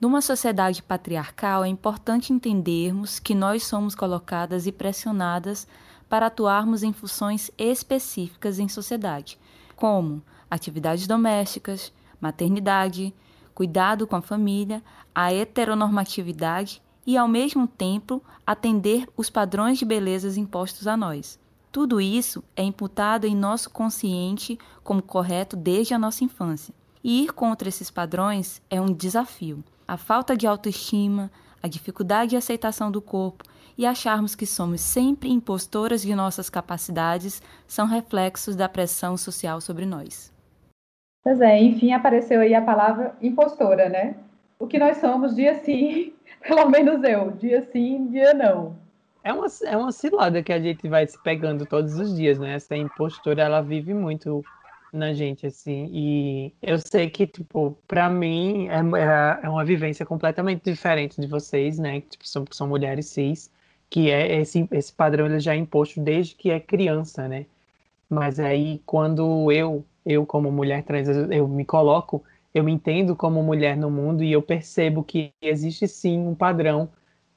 [0.00, 5.66] Numa sociedade patriarcal, é importante entendermos que nós somos colocadas e pressionadas
[6.08, 9.38] para atuarmos em funções específicas em sociedade,
[9.74, 13.14] como atividades domésticas, maternidade,
[13.54, 14.82] cuidado com a família,
[15.14, 21.38] a heteronormatividade e, ao mesmo tempo, atender os padrões de belezas impostos a nós.
[21.70, 26.74] Tudo isso é imputado em nosso consciente como correto desde a nossa infância.
[27.02, 31.30] E ir contra esses padrões é um desafio a falta de autoestima,
[31.62, 33.44] a dificuldade de aceitação do corpo
[33.76, 39.84] e acharmos que somos sempre impostoras de nossas capacidades são reflexos da pressão social sobre
[39.84, 40.32] nós.
[41.22, 44.16] Pois é, enfim, apareceu aí a palavra impostora, né?
[44.58, 46.12] O que nós somos dia sim,
[46.46, 48.76] pelo menos eu, dia sim, dia não.
[49.22, 52.54] É uma, é uma cilada que a gente vai se pegando todos os dias, né?
[52.54, 54.44] Essa impostora, ela vive muito
[54.92, 55.88] na gente, assim.
[55.92, 61.26] E eu sei que, tipo, para mim é, é, é, uma vivência completamente diferente de
[61.26, 62.02] vocês, né?
[62.02, 63.50] Que tipo, são, são mulheres cis,
[63.88, 67.46] que é esse, esse padrão ele já é imposto desde que é criança, né?
[68.08, 72.22] Mas aí, quando eu, eu como mulher trans, eu me coloco,
[72.54, 76.90] eu me entendo como mulher no mundo e eu percebo que existe sim um padrão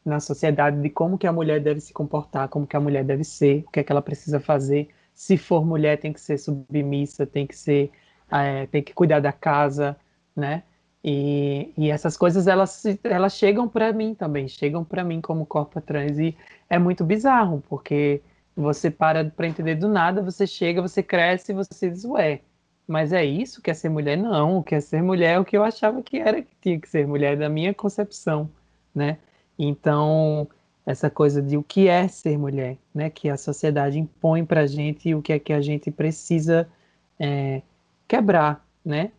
[0.06, 3.24] na sociedade de como que a mulher deve se comportar, como que a mulher deve
[3.24, 4.90] ser, o que é que ela precisa fazer.
[5.14, 7.92] Se for mulher tem que ser submissa, tem que ser,
[8.32, 9.98] é, tem que cuidar da casa,
[10.36, 10.64] né?
[11.04, 15.80] E, e essas coisas elas, elas chegam para mim também, chegam para mim como corpo
[15.82, 16.18] trans.
[16.20, 16.36] E
[16.70, 18.22] é muito bizarro porque
[18.56, 22.42] você para para entender do nada, você chega, você cresce e você diz, ué,
[22.88, 24.18] mas é isso que é ser mulher?
[24.18, 26.80] Não, o que é ser mulher é o que eu achava que era que tinha
[26.80, 28.50] que ser mulher, da minha concepção,
[28.96, 29.18] né?
[29.60, 30.48] Então,
[30.86, 33.10] essa coisa de o que é ser mulher, né?
[33.10, 36.68] Que a sociedade impõe para a gente e o que é que a gente precisa
[37.20, 37.62] é,
[38.08, 39.12] quebrar, né?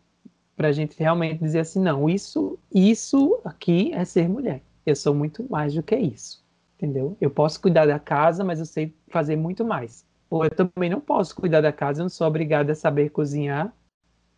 [0.56, 4.62] Para a gente realmente dizer assim, não, isso, isso aqui é ser mulher.
[4.86, 6.42] Eu sou muito mais do que isso,
[6.76, 7.16] entendeu?
[7.20, 10.07] Eu posso cuidar da casa, mas eu sei fazer muito mais.
[10.31, 13.74] Ou eu também não posso cuidar da casa, eu não sou obrigada a saber cozinhar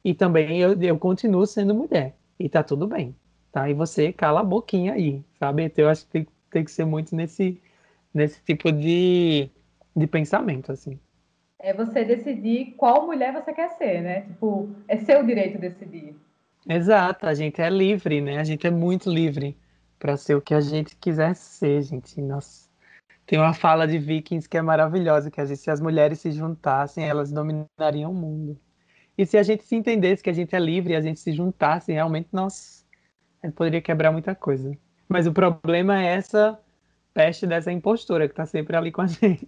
[0.04, 3.16] e também eu, eu continuo sendo mulher e tá tudo bem,
[3.52, 3.68] tá?
[3.68, 5.64] E você cala a boquinha aí, sabe?
[5.64, 7.62] Então eu acho que tem tem que ser muito nesse,
[8.14, 9.50] nesse tipo de,
[9.96, 11.00] de pensamento, assim.
[11.58, 14.22] é você decidir qual mulher você quer ser, né?
[14.22, 16.20] Tipo, é seu direito decidir.
[16.68, 18.38] Exato, a gente é livre, né?
[18.38, 19.58] A gente é muito livre
[19.98, 22.20] para ser o que a gente quiser ser, gente.
[22.22, 22.69] Nossa.
[23.30, 26.32] Tem uma fala de Vikings que é maravilhosa, que a gente, se as mulheres se
[26.32, 28.58] juntassem, elas dominariam o mundo.
[29.16, 31.32] E se a gente se entendesse que a gente é livre e a gente se
[31.32, 32.84] juntasse, realmente, nós
[33.40, 34.76] a gente poderia quebrar muita coisa.
[35.08, 36.58] Mas o problema é essa
[37.14, 39.46] peste dessa impostora que está sempre ali com a gente.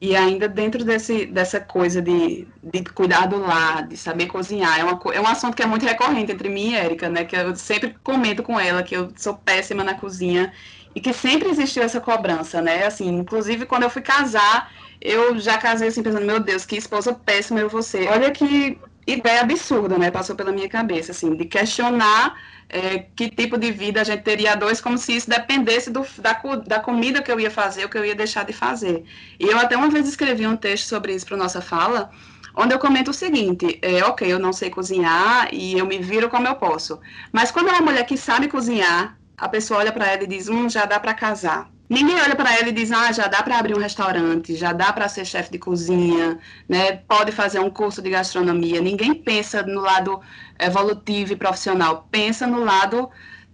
[0.00, 4.84] E ainda dentro desse, dessa coisa de, de cuidar do lar, de saber cozinhar, é,
[4.84, 7.24] uma, é um assunto que é muito recorrente entre mim e Érica, né?
[7.24, 10.52] Que eu sempre comento com ela que eu sou péssima na cozinha
[10.96, 12.86] e que sempre existiu essa cobrança, né?
[12.86, 17.12] Assim, inclusive quando eu fui casar, eu já casei assim pensando, meu Deus, que esposa
[17.12, 18.08] péssima eu vou ser.
[18.08, 20.10] Olha que ideia absurda, né?
[20.10, 22.34] Passou pela minha cabeça, assim, de questionar
[22.70, 26.40] é, que tipo de vida a gente teria dois, como se isso dependesse do, da,
[26.66, 29.04] da comida que eu ia fazer ou que eu ia deixar de fazer.
[29.38, 32.10] E eu até uma vez escrevi um texto sobre isso para nossa fala,
[32.54, 36.30] onde eu comento o seguinte: é, ok, eu não sei cozinhar e eu me viro
[36.30, 36.98] como eu posso,
[37.30, 40.48] mas quando é uma mulher que sabe cozinhar, a pessoa olha para ela e diz:
[40.48, 41.70] hum, já dá para casar.
[41.88, 44.92] Ninguém olha para ela e diz: ah, já dá para abrir um restaurante, já dá
[44.92, 46.96] para ser chefe de cozinha, né?
[46.96, 48.80] Pode fazer um curso de gastronomia.
[48.80, 50.20] Ninguém pensa no lado
[50.58, 53.08] evolutivo e profissional, pensa no lado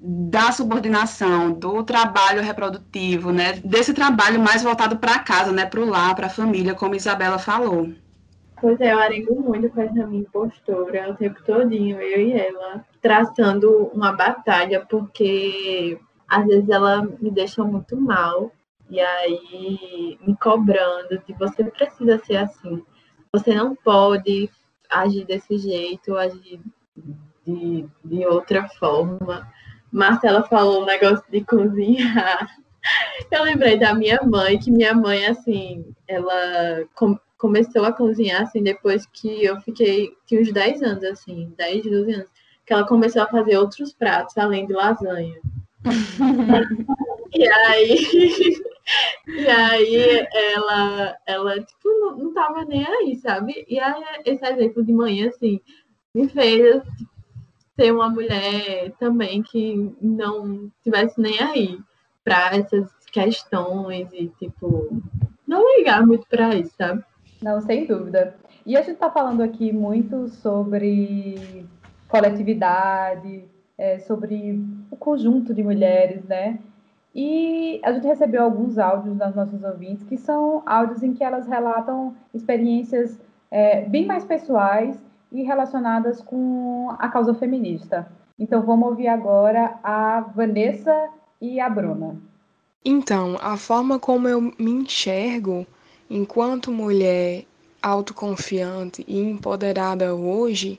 [0.05, 3.61] da subordinação, do trabalho reprodutivo, né?
[3.65, 5.67] Desse trabalho mais voltado para casa, né?
[5.67, 7.93] Para o lar, para a família, como Isabela falou.
[8.63, 12.85] Pois é, eu arengo muito com essa minha postura o tempo todinho, eu e ela,
[13.01, 15.99] traçando uma batalha, porque
[16.29, 18.53] às vezes ela me deixa muito mal
[18.89, 22.85] e aí me cobrando de você precisa ser assim,
[23.35, 24.49] você não pode
[24.89, 26.61] agir desse jeito, agir
[27.45, 29.45] de, de outra forma.
[29.91, 32.49] Marcela falou um negócio de cozinhar.
[33.29, 36.85] Eu lembrei da minha mãe, que minha mãe, assim, ela
[37.43, 42.13] começou a cozinhar, assim, depois que eu fiquei, tinha uns 10 anos, assim, 10, 12
[42.13, 42.29] anos,
[42.65, 45.41] que ela começou a fazer outros pratos, além de lasanha.
[47.35, 47.97] e aí,
[49.27, 53.67] e aí ela, ela tipo, não, não tava nem aí, sabe?
[53.69, 55.61] E aí, esse exemplo de manhã, assim,
[56.15, 56.81] me fez
[57.75, 61.81] ser uma mulher também que não tivesse nem aí
[62.23, 65.03] para essas questões e, tipo,
[65.45, 67.03] não ligar muito para isso, sabe?
[67.43, 68.37] Não, sem dúvida.
[68.65, 71.67] E a gente está falando aqui muito sobre
[72.09, 73.45] coletividade,
[73.77, 76.59] é, sobre o conjunto de mulheres, né?
[77.15, 81.47] E a gente recebeu alguns áudios das nossas ouvintes, que são áudios em que elas
[81.47, 83.19] relatam experiências
[83.51, 84.97] é, bem mais pessoais
[85.31, 88.07] e relacionadas com a causa feminista.
[88.39, 91.09] Então vamos ouvir agora a Vanessa
[91.41, 92.17] e a Bruna.
[92.85, 95.67] Então, a forma como eu me enxergo
[96.15, 97.47] enquanto mulher
[97.81, 100.79] autoconfiante e empoderada hoje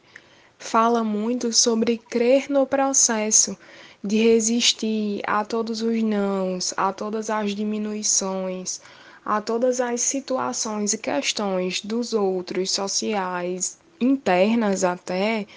[0.59, 3.57] fala muito sobre crer no processo
[4.03, 8.79] de resistir a todos os nãos, a todas as diminuições,
[9.25, 15.47] a todas as situações e questões dos outros sociais, internas até,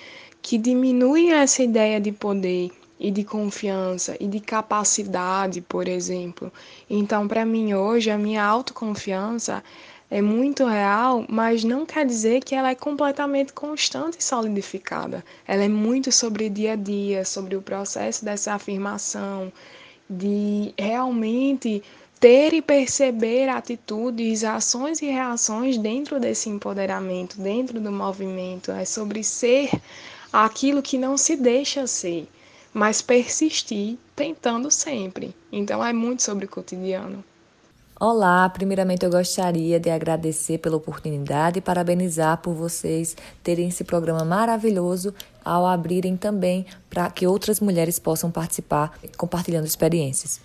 [0.40, 6.52] que diminuem essa ideia de poder e de confiança e de capacidade, por exemplo.
[6.88, 9.62] Então, para mim hoje, a minha autoconfiança
[10.10, 15.24] é muito real, mas não quer dizer que ela é completamente constante e solidificada.
[15.46, 19.52] Ela é muito sobre dia a dia, sobre o processo dessa afirmação,
[20.08, 21.82] de realmente
[22.20, 28.70] ter e perceber atitudes, ações e reações dentro desse empoderamento, dentro do movimento.
[28.70, 29.70] É sobre ser
[30.32, 32.28] aquilo que não se deixa ser,
[32.76, 35.34] mas persistir tentando sempre.
[35.50, 37.24] Então é muito sobre o cotidiano.
[37.98, 44.26] Olá, primeiramente eu gostaria de agradecer pela oportunidade e parabenizar por vocês terem esse programa
[44.26, 50.38] maravilhoso ao abrirem também para que outras mulheres possam participar compartilhando experiências.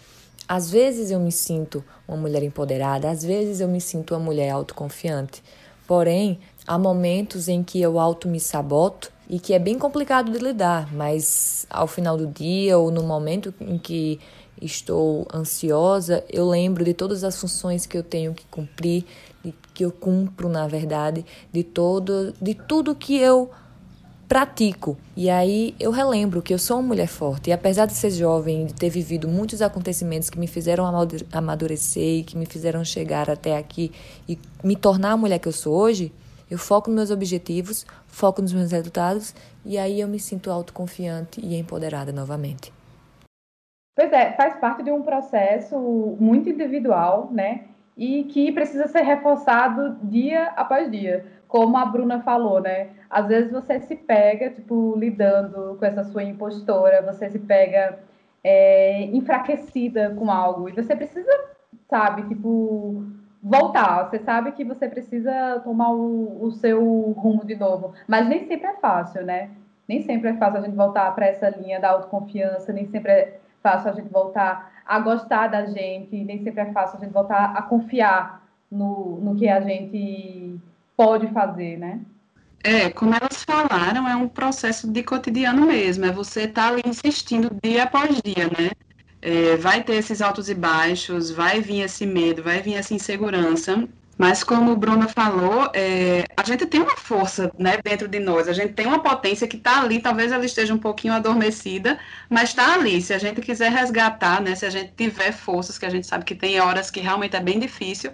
[0.47, 4.51] Às vezes eu me sinto uma mulher empoderada, às vezes eu me sinto uma mulher
[4.51, 5.43] autoconfiante.
[5.85, 6.39] Porém,
[6.71, 10.87] há momentos em que eu auto me saboto e que é bem complicado de lidar,
[10.93, 14.21] mas ao final do dia ou no momento em que
[14.61, 19.03] estou ansiosa, eu lembro de todas as funções que eu tenho que cumprir,
[19.73, 23.49] que eu cumpro, na verdade, de todo, de tudo que eu
[24.29, 24.97] pratico.
[25.13, 27.49] E aí eu relembro que eu sou uma mulher forte.
[27.49, 30.85] E apesar de ser jovem, de ter vivido muitos acontecimentos que me fizeram
[31.33, 33.91] amadurecer e que me fizeram chegar até aqui
[34.25, 36.13] e me tornar a mulher que eu sou hoje,
[36.51, 39.33] eu foco nos meus objetivos, foco nos meus resultados
[39.65, 42.71] e aí eu me sinto autoconfiante e empoderada novamente.
[43.95, 45.75] Pois é, faz parte de um processo
[46.19, 47.65] muito individual, né?
[47.97, 51.25] e que precisa ser reforçado dia após dia.
[51.47, 52.89] Como a Bruna falou, né?
[53.09, 57.99] Às vezes você se pega, tipo, lidando com essa sua impostora, você se pega
[58.43, 61.29] é, enfraquecida com algo, e você precisa,
[61.89, 63.05] sabe, tipo,
[63.41, 64.09] voltar.
[64.09, 68.67] Você sabe que você precisa tomar o, o seu rumo de novo, mas nem sempre
[68.67, 69.49] é fácil, né?
[69.87, 73.39] Nem sempre é fácil a gente voltar para essa linha da autoconfiança, nem sempre é
[73.61, 77.53] fácil a gente voltar a gostar da gente, nem sempre é fácil a gente voltar
[77.55, 80.59] a confiar no, no que a gente
[80.95, 81.99] pode fazer, né?
[82.63, 86.83] É, como elas falaram, é um processo de cotidiano mesmo, é você estar tá ali
[86.85, 88.71] insistindo dia após dia, né?
[89.21, 93.87] É, vai ter esses altos e baixos, vai vir esse medo, vai vir essa insegurança,
[94.21, 98.47] mas como o Bruno falou, é, a gente tem uma força né, dentro de nós,
[98.47, 101.99] a gente tem uma potência que está ali, talvez ela esteja um pouquinho adormecida,
[102.29, 103.01] mas está ali.
[103.01, 106.23] Se a gente quiser resgatar, né, se a gente tiver forças, que a gente sabe
[106.23, 108.11] que tem horas que realmente é bem difícil,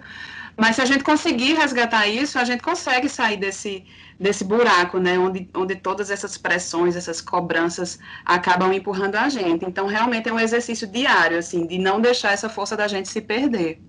[0.58, 3.84] mas se a gente conseguir resgatar isso, a gente consegue sair desse,
[4.18, 9.64] desse buraco, né, onde, onde todas essas pressões, essas cobranças acabam empurrando a gente.
[9.64, 13.20] Então, realmente é um exercício diário, assim, de não deixar essa força da gente se
[13.20, 13.80] perder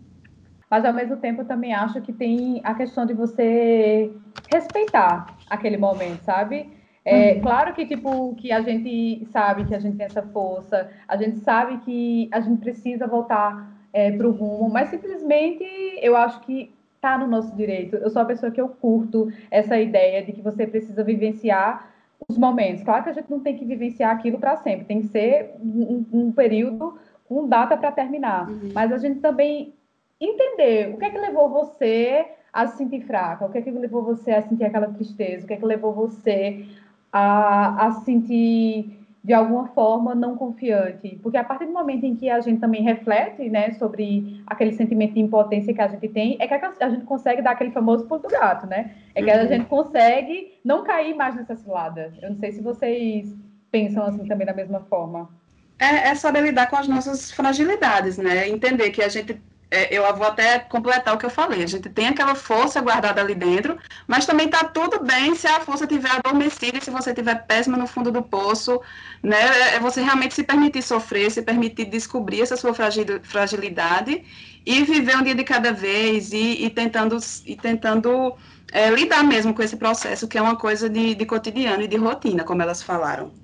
[0.69, 4.11] mas ao mesmo tempo eu também acho que tem a questão de você
[4.51, 6.69] respeitar aquele momento, sabe?
[7.03, 7.41] É uhum.
[7.41, 11.39] claro que tipo que a gente sabe que a gente tem essa força, a gente
[11.39, 15.63] sabe que a gente precisa voltar é, para o rumo, mas simplesmente
[16.01, 17.95] eu acho que está no nosso direito.
[17.95, 21.89] Eu sou a pessoa que eu curto essa ideia de que você precisa vivenciar
[22.27, 22.83] os momentos.
[22.83, 26.05] Claro que a gente não tem que vivenciar aquilo para sempre, tem que ser um,
[26.11, 28.49] um período com data para terminar.
[28.49, 28.69] Uhum.
[28.73, 29.73] Mas a gente também
[30.19, 33.71] entender o que é que levou você a se sentir fraca, o que é que
[33.71, 36.65] levou você a sentir aquela tristeza, o que é que levou você
[37.11, 42.15] a, a se sentir de alguma forma não confiante, porque a partir do momento em
[42.15, 46.37] que a gente também reflete, né, sobre aquele sentimento de impotência que a gente tem,
[46.39, 48.95] é que a gente consegue dar aquele famoso pulo do gato, né?
[49.13, 49.47] É que a uhum.
[49.47, 52.13] gente consegue não cair mais nessa cilada.
[52.21, 53.35] Eu não sei se vocês
[53.69, 55.29] pensam assim também da mesma forma.
[55.77, 58.47] É, é saber lidar com as nossas fragilidades, né?
[58.47, 59.41] Entender que a gente
[59.71, 61.63] é, eu vou até completar o que eu falei.
[61.63, 65.59] A gente tem aquela força guardada ali dentro, mas também está tudo bem se a
[65.59, 68.81] força estiver adormecida e se você estiver péssima no fundo do poço,
[69.21, 69.37] né?
[69.37, 74.23] É, é você realmente se permitir sofrer, se permitir descobrir essa sua fragilidade
[74.65, 78.35] e viver um dia de cada vez e, e tentando, e tentando
[78.71, 81.97] é, lidar mesmo com esse processo, que é uma coisa de, de cotidiano e de
[81.97, 83.38] rotina, como elas falaram.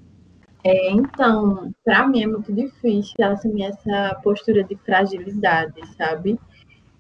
[0.66, 6.40] É, então, para mim é muito difícil assumir essa postura de fragilidade, sabe?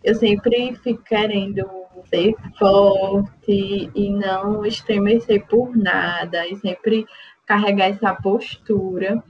[0.03, 1.67] Eu sempre fico querendo
[2.07, 7.07] ser forte e não estremecer por nada, e sempre
[7.47, 9.23] carregar essa postura.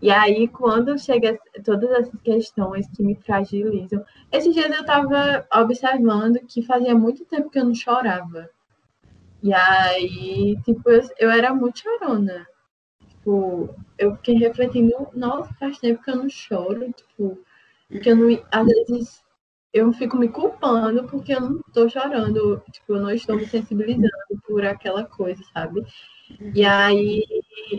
[0.00, 6.38] E aí, quando chega todas essas questões que me fragilizam, esses dias eu estava observando
[6.46, 8.48] que fazia muito tempo que eu não chorava.
[9.42, 12.46] E aí, tipo, eu, eu era muito chorona
[13.24, 17.38] tipo, eu fiquei refletindo, nossa, faz tempo que eu não choro, tipo,
[18.02, 19.24] que eu não, às vezes
[19.72, 24.10] eu fico me culpando porque eu não tô chorando, tipo, eu não estou me sensibilizando
[24.46, 25.84] por aquela coisa, sabe?
[26.54, 27.24] E aí,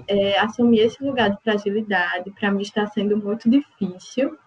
[0.07, 4.37] é, assumir esse lugar de fragilidade, para mim está sendo muito difícil,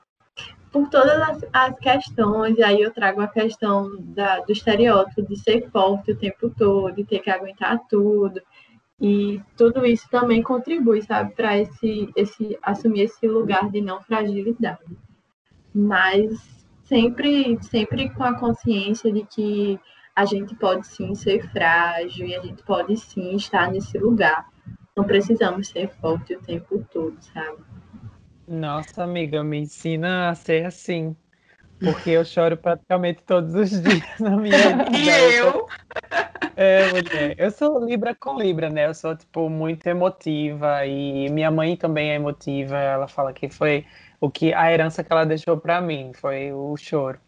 [0.70, 5.36] por todas as, as, questões, e aí eu trago a questão da, do estereótipo de
[5.36, 8.42] ser forte o tempo todo, de ter que aguentar tudo,
[9.00, 14.98] e tudo isso também contribui, sabe, para esse, esse assumir esse lugar de não fragilidade.
[15.72, 19.78] Mas sempre, sempre com a consciência de que
[20.16, 24.48] a gente pode sim ser frágil e a gente pode sim estar nesse lugar.
[24.96, 27.58] Não precisamos ser forte o tempo todo, sabe?
[28.48, 31.14] Nossa, amiga, me ensina a ser assim.
[31.78, 34.98] Porque eu choro praticamente todos os dias na minha vida.
[34.98, 35.67] E eu?
[36.60, 37.36] É, mulher.
[37.38, 38.86] Eu sou Libra com Libra, né?
[38.86, 42.76] Eu sou, tipo, muito emotiva e minha mãe também é emotiva.
[42.76, 43.86] Ela fala que foi
[44.20, 47.20] o que a herança que ela deixou para mim, foi o choro.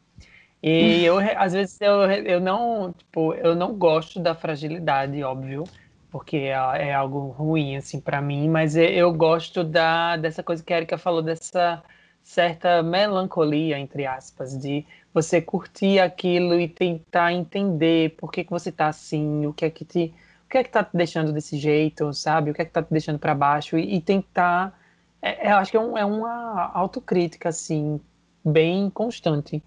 [0.63, 5.65] E eu, às vezes, eu, eu não, tipo, eu não gosto da fragilidade, óbvio,
[6.11, 6.51] porque é,
[6.89, 10.99] é algo ruim, assim, para mim, mas eu gosto da, dessa coisa que a Erika
[10.99, 11.83] falou, dessa
[12.23, 18.71] certa melancolia, entre aspas, de você curtir aquilo e tentar entender por que, que você
[18.71, 20.15] tá assim, o que é que te.
[20.47, 22.51] O que é que tá te deixando desse jeito, sabe?
[22.51, 24.77] O que é que tá te deixando para baixo e, e, tentar.
[25.23, 28.01] É, é, eu acho que é, um, é uma autocrítica, assim,
[28.45, 29.63] bem constante.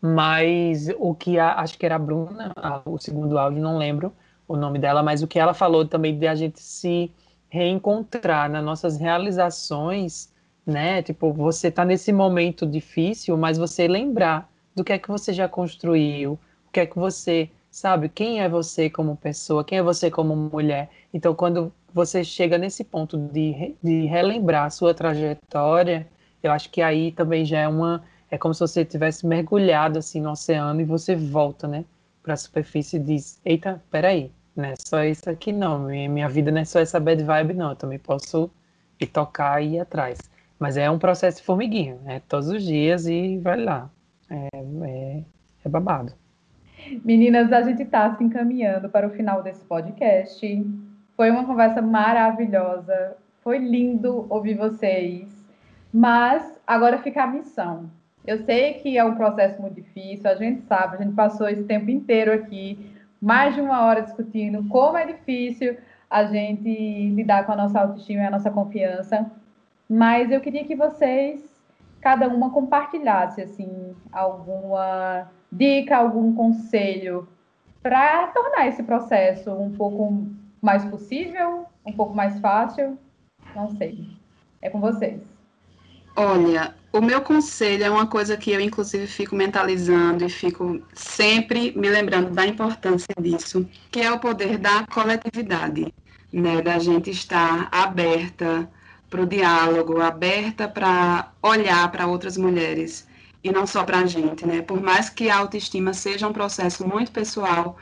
[0.00, 4.12] Mas o que a, acho que era a Bruna, a, o segundo áudio, não lembro
[4.48, 7.12] o nome dela, mas o que ela falou também de a gente se
[7.48, 10.32] reencontrar nas nossas realizações,
[10.66, 11.02] né?
[11.02, 15.48] Tipo, você tá nesse momento difícil, mas você lembrar do que é que você já
[15.48, 20.10] construiu, o que é que você sabe, quem é você como pessoa, quem é você
[20.10, 20.90] como mulher.
[21.12, 26.06] Então, quando você chega nesse ponto de, de relembrar a sua trajetória,
[26.42, 28.02] eu acho que aí também já é uma.
[28.30, 31.84] É como se você tivesse mergulhado assim no oceano e você volta, né,
[32.22, 36.28] para a superfície e diz: Eita, peraí, não é só isso aqui não, minha, minha
[36.28, 38.50] vida não é só essa bad vibe, não, eu também posso
[39.00, 40.18] ir tocar e ir atrás.
[40.58, 43.90] Mas é um processo de formiguinha, é todos os dias e vai lá.
[44.30, 45.24] É, é,
[45.64, 46.12] é babado.
[47.04, 50.66] Meninas, a gente está se encaminhando para o final desse podcast.
[51.16, 53.16] Foi uma conversa maravilhosa.
[53.42, 55.28] Foi lindo ouvir vocês.
[55.92, 57.90] Mas agora fica a missão.
[58.26, 61.64] Eu sei que é um processo muito difícil, a gente sabe, a gente passou esse
[61.64, 65.76] tempo inteiro aqui, mais de uma hora discutindo como é difícil
[66.08, 69.30] a gente lidar com a nossa autoestima e a nossa confiança.
[69.88, 71.42] Mas eu queria que vocês,
[72.00, 77.28] cada uma, compartilhasse assim alguma dica, algum conselho
[77.82, 80.26] para tornar esse processo um pouco
[80.60, 82.98] mais possível, um pouco mais fácil?
[83.54, 84.08] Não sei.
[84.60, 85.20] É com vocês.
[86.16, 91.72] Olha, o meu conselho é uma coisa que eu, inclusive, fico mentalizando e fico sempre
[91.76, 95.94] me lembrando da importância disso, que é o poder da coletividade,
[96.32, 96.60] né?
[96.60, 98.68] Da gente estar aberta
[99.10, 103.06] para o diálogo, aberta para olhar para outras mulheres
[103.42, 104.62] e não só para a gente, né?
[104.62, 107.76] Por mais que a autoestima seja um processo muito pessoal,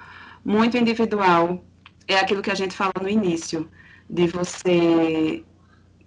[0.45, 1.63] muito individual,
[2.07, 3.69] é aquilo que a gente falou no início,
[4.09, 5.45] de você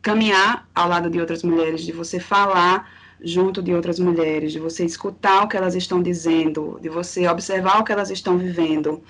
[0.01, 2.89] caminhar ao lado de outras mulheres, de você falar
[3.23, 7.79] junto de outras mulheres, de você escutar o que elas estão dizendo, de você observar
[7.79, 9.03] o que elas estão vivendo,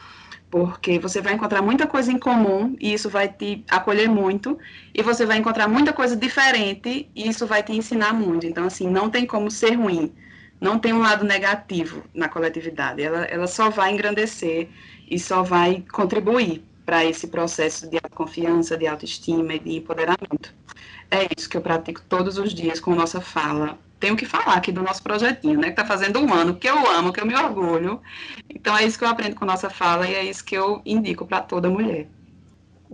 [0.51, 4.59] porque você vai encontrar muita coisa em comum e isso vai te acolher muito,
[4.93, 8.45] e você vai encontrar muita coisa diferente e isso vai te ensinar muito.
[8.45, 10.13] Então, assim, não tem como ser ruim
[10.61, 14.69] não tem um lado negativo na coletividade, ela, ela só vai engrandecer
[15.09, 20.53] e só vai contribuir para esse processo de confiança, de autoestima e de empoderamento.
[21.09, 23.77] É isso que eu pratico todos os dias com nossa fala.
[24.01, 25.67] Tenho que falar aqui do nosso projetinho, né?
[25.67, 28.01] Que está fazendo um ano, que eu amo, que eu me orgulho.
[28.49, 31.23] Então é isso que eu aprendo com nossa fala e é isso que eu indico
[31.23, 32.09] para toda mulher.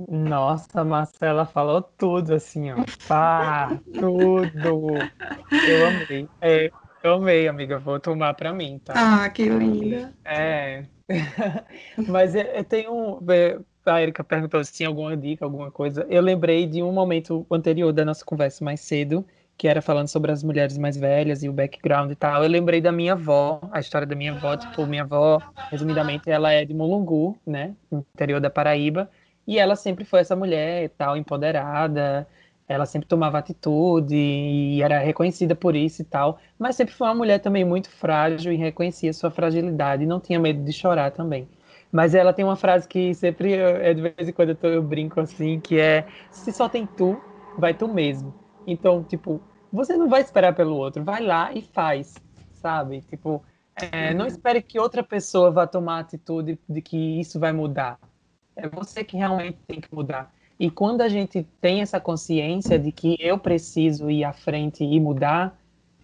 [0.10, 2.76] Nossa, Marcela falou tudo assim, ó.
[3.08, 4.98] Pá, tudo.
[5.66, 6.28] Eu amei.
[6.42, 6.70] É,
[7.02, 7.80] eu amei, amiga.
[7.80, 8.94] Vou tomar para mim, tá?
[8.96, 10.14] Ah, que linda.
[10.26, 10.84] É.
[12.06, 13.24] Mas eu tenho.
[13.30, 16.06] É, a Erika perguntou se tinha alguma dica, alguma coisa.
[16.10, 19.26] Eu lembrei de um momento anterior da nossa conversa mais cedo,
[19.58, 22.44] que era falando sobre as mulheres mais velhas e o background e tal.
[22.44, 24.56] Eu lembrei da minha avó, a história da minha avó.
[24.58, 27.76] Tipo, minha avó, resumidamente, ela é de Mulungu, né?
[27.92, 29.10] Interior da Paraíba.
[29.48, 32.28] E ela sempre foi essa mulher e tal, empoderada,
[32.68, 37.16] ela sempre tomava atitude e era reconhecida por isso e tal, mas sempre foi uma
[37.16, 41.50] mulher também muito frágil e reconhecia sua fragilidade e não tinha medo de chorar também.
[41.92, 44.84] Mas ela tem uma frase que sempre, é de vez em quando eu, tô, eu
[44.84, 47.24] brinco assim, que é, se só tem tu,
[47.56, 48.36] vai tu mesmo.
[48.68, 49.42] Então, tipo,
[49.72, 52.16] você não vai esperar pelo outro, vai lá e faz,
[52.54, 53.02] sabe?
[53.02, 53.42] Tipo,
[53.74, 57.98] é, não espere que outra pessoa vá tomar atitude de que isso vai mudar.
[58.56, 60.34] É você que realmente tem que mudar.
[60.60, 65.00] E quando a gente tem essa consciência de que eu preciso ir à frente e
[65.00, 65.58] mudar,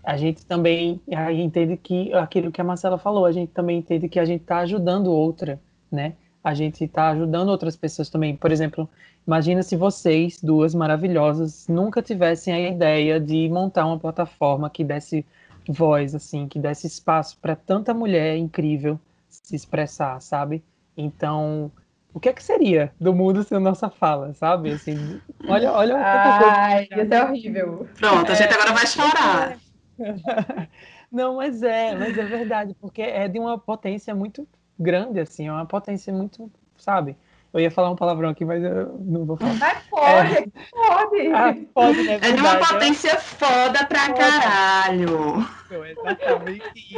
[0.03, 1.02] a gente também
[1.35, 4.60] entende que aquilo que a Marcela falou, a gente também entende que a gente está
[4.60, 5.60] ajudando outra,
[5.91, 6.14] né?
[6.44, 8.36] A gente está ajudando outras pessoas também.
[8.36, 8.90] Por exemplo,
[9.26, 15.26] imagina se vocês, duas maravilhosas, nunca tivessem a ideia de montar uma plataforma que desse
[15.68, 18.99] voz, assim, que desse espaço para tanta mulher incrível
[19.30, 20.64] se expressar, sabe?
[20.98, 21.72] Então,
[22.14, 24.72] o que é que seria do mundo sem nossa fala, sabe?
[24.72, 27.03] Assim, olha, olha Ai, coisa.
[27.03, 27.88] isso é horrível.
[27.98, 29.57] Pronto, a gente agora vai chorar.
[31.11, 34.48] Não, mas é, mas é verdade, porque é de uma potência muito
[34.80, 37.16] grande, assim, é uma potência muito, sabe?
[37.54, 39.54] Eu ia falar um palavrão aqui, mas eu não vou falar.
[39.54, 40.45] Mas pode, é...
[40.72, 41.28] pode.
[41.34, 42.16] Ah, pode, né?
[42.16, 43.18] É de uma potência é...
[43.18, 44.18] foda pra foda.
[44.18, 45.48] caralho.
[45.70, 46.98] Exatamente.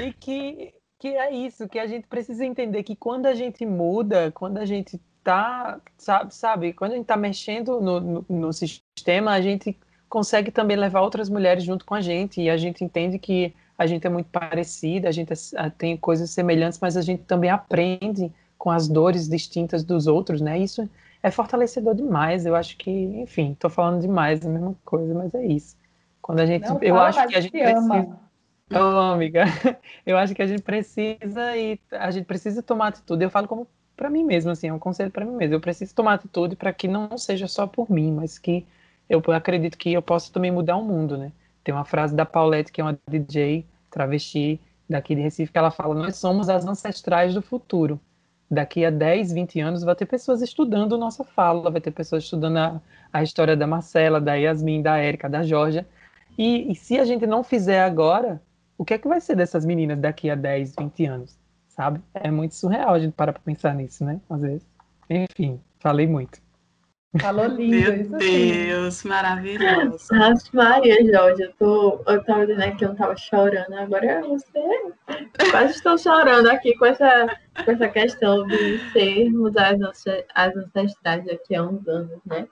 [0.00, 4.32] e que que é isso, que a gente precisa entender que quando a gente muda,
[4.32, 9.32] quando a gente tá, sabe, sabe quando a gente tá mexendo no, no, no, sistema,
[9.32, 9.78] a gente
[10.08, 13.86] consegue também levar outras mulheres junto com a gente, e a gente entende que a
[13.86, 18.32] gente é muito parecida, a gente é, tem coisas semelhantes, mas a gente também aprende
[18.58, 20.58] com as dores distintas dos outros, né?
[20.58, 20.88] Isso
[21.22, 22.46] é fortalecedor demais.
[22.46, 25.76] Eu acho que, enfim, tô falando demais a mesma coisa, mas é isso.
[26.22, 28.20] Quando a gente, Não, eu acho que a gente precisa ama.
[29.12, 29.44] Amiga,
[30.04, 33.22] eu acho que a gente precisa e a gente precisa tomar atitude.
[33.22, 35.54] Eu falo como para mim mesmo, assim, é um conselho para mim mesmo.
[35.54, 38.66] Eu preciso tomar atitude para que não seja só por mim, mas que
[39.08, 41.30] eu acredito que eu possa também mudar o mundo, né?
[41.66, 45.72] Tem uma frase da Paulette, que é uma DJ travesti daqui de Recife, que ela
[45.72, 48.00] fala: Nós somos as ancestrais do futuro.
[48.48, 52.58] Daqui a 10, 20 anos vai ter pessoas estudando nossa fala, vai ter pessoas estudando
[52.58, 52.80] a,
[53.12, 55.84] a história da Marcela, da Yasmin, da Érica, da Georgia.
[56.38, 58.40] E, e se a gente não fizer agora,
[58.78, 61.36] o que é que vai ser dessas meninas daqui a 10, 20 anos?
[61.66, 62.00] Sabe?
[62.14, 64.20] É muito surreal a gente parar para pensar nisso, né?
[64.30, 64.66] Às vezes.
[65.10, 66.40] Enfim, falei muito.
[67.20, 69.08] Falou lindo, Meu isso Deus, sim.
[69.08, 70.06] maravilhoso.
[70.12, 74.22] Nossa, Maria, Jorge, eu, tô, eu tava dizendo aqui que eu não tava chorando, agora
[74.22, 77.26] você quase estou chorando aqui com essa,
[77.64, 82.46] com essa questão de sermos as, as ancestrais daqui a uns anos, né?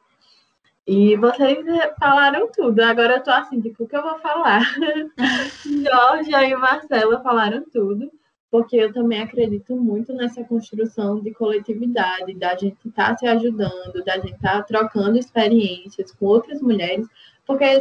[0.87, 1.65] E vocês
[1.99, 4.61] falaram tudo, agora eu tô assim, tipo, o que eu vou falar?
[5.65, 8.11] Jorge e Marcela falaram tudo,
[8.55, 14.15] porque eu também acredito muito nessa construção de coletividade, da gente estar se ajudando, da
[14.15, 17.05] gente estar trocando experiências com outras mulheres,
[17.45, 17.81] porque é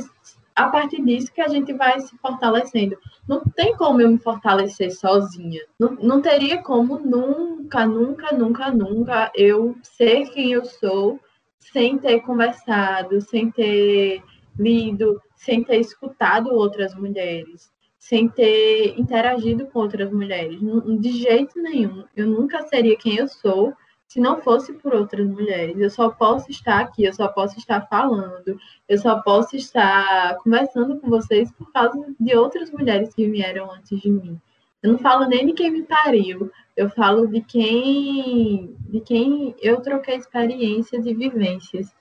[0.55, 2.97] a partir disso que a gente vai se fortalecendo.
[3.27, 5.61] Não tem como eu me fortalecer sozinha.
[5.79, 11.19] Não, não teria como nunca, nunca, nunca, nunca eu ser quem eu sou
[11.59, 14.23] sem ter conversado, sem ter
[14.57, 17.71] lido, sem ter escutado outras mulheres,
[18.03, 20.59] sem ter interagido com outras mulheres.
[20.99, 22.03] De jeito nenhum.
[22.13, 23.73] Eu nunca seria quem eu sou
[24.05, 25.79] se não fosse por outras mulheres.
[25.79, 28.59] Eu só posso estar aqui, eu só posso estar falando,
[28.89, 33.97] eu só posso estar conversando com vocês por causa de outras mulheres que vieram antes
[34.01, 34.37] de mim.
[34.83, 39.79] Eu não falo nem de quem me pariu, eu falo de quem, de quem eu
[39.79, 41.95] troquei experiências e vivências.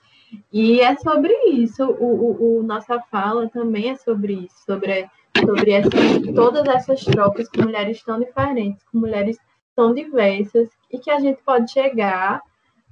[0.51, 1.81] E é sobre isso.
[1.85, 7.63] O, o, o- nossa fala também é sobre isso, sobre, sobre todas essas trocas com
[7.63, 9.37] mulheres tão diferentes, com mulheres
[9.75, 12.41] tão diversas, e que a gente pode chegar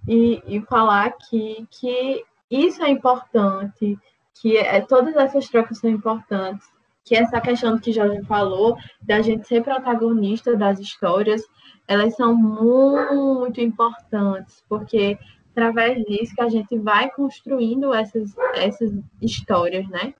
[0.07, 3.97] e, e falar que, que isso é importante,
[4.41, 6.67] que é, todas essas trocas são importantes,
[7.03, 11.43] que essa questão que Jorge falou, da gente ser protagonista das histórias,
[11.87, 15.17] elas são muito importantes, porque
[15.51, 18.91] através disso que a gente vai construindo essas, essas
[19.21, 20.13] histórias, né?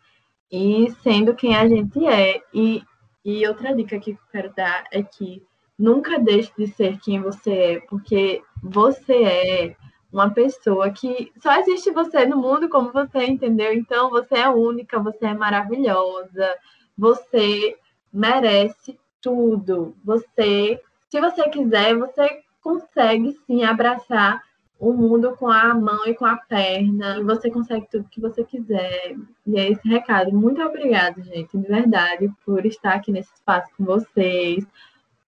[0.52, 2.42] E sendo quem a gente é.
[2.54, 2.84] E,
[3.24, 5.44] e outra dica que eu quero dar é que
[5.78, 9.76] nunca deixe de ser quem você é, porque você é
[10.12, 13.74] uma pessoa que só existe você no mundo como você, entendeu?
[13.74, 16.56] Então você é única, você é maravilhosa,
[16.98, 17.78] você
[18.12, 19.96] merece tudo.
[20.04, 24.42] Você, se você quiser, você consegue sim abraçar
[24.82, 28.44] o mundo com a mão e com a perna, e você consegue tudo que você
[28.44, 29.16] quiser.
[29.46, 30.34] E é esse recado.
[30.34, 34.66] Muito obrigada, gente, de verdade, por estar aqui nesse espaço com vocês,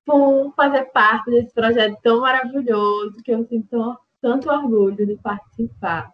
[0.03, 6.11] por fazer parte desse projeto tão maravilhoso que eu sinto tanto orgulho de participar.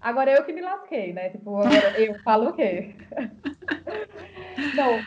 [0.00, 1.28] Agora eu que me lasquei, né?
[1.28, 2.94] Tipo, agora eu falo o quê?
[4.74, 5.02] Não,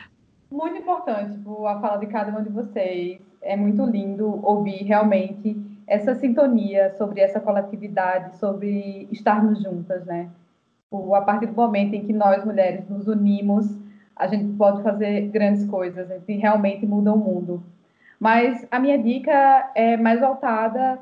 [0.52, 3.20] muito importante, tipo, a fala de cada um de vocês.
[3.42, 5.56] É muito lindo ouvir realmente
[5.90, 10.30] essa sintonia sobre essa coletividade, sobre estarmos juntas, né?
[10.84, 13.76] Tipo, a partir do momento em que nós mulheres nos unimos,
[14.16, 17.64] a gente pode fazer grandes coisas, a gente realmente muda o mundo.
[18.20, 21.00] Mas a minha dica é mais voltada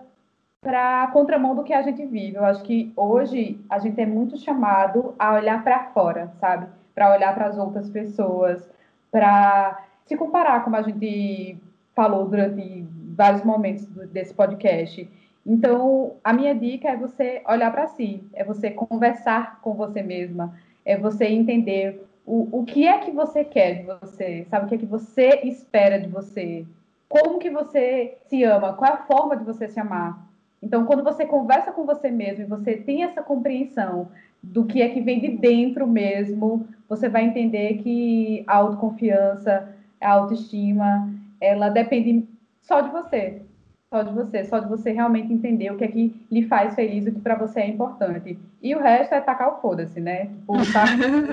[0.62, 2.38] para a contramão do que a gente vive.
[2.38, 6.68] Eu acho que hoje a gente é muito chamado a olhar para fora, sabe?
[6.96, 8.70] Para olhar para as outras pessoas,
[9.12, 11.58] para se comparar, como a gente
[11.94, 12.86] falou durante
[13.18, 15.10] vários momentos desse podcast.
[15.44, 20.54] Então, a minha dica é você olhar para si, é você conversar com você mesma,
[20.86, 24.66] é você entender o, o que é que você quer de você, sabe?
[24.66, 26.66] O que é que você espera de você,
[27.10, 30.28] como que você se ama, qual é a forma de você se amar.
[30.62, 34.10] Então, quando você conversa com você mesmo e você tem essa compreensão
[34.44, 40.12] do que é que vem de dentro mesmo, você vai entender que a autoconfiança, a
[40.12, 42.28] autoestima, ela depende
[42.68, 43.42] só de você.
[43.90, 47.08] Só de você, só de você realmente entender o que é que lhe faz feliz,
[47.08, 48.38] o que para você é importante.
[48.62, 50.26] E o resto é tacar o foda-se, né?
[50.26, 50.66] Tipo, o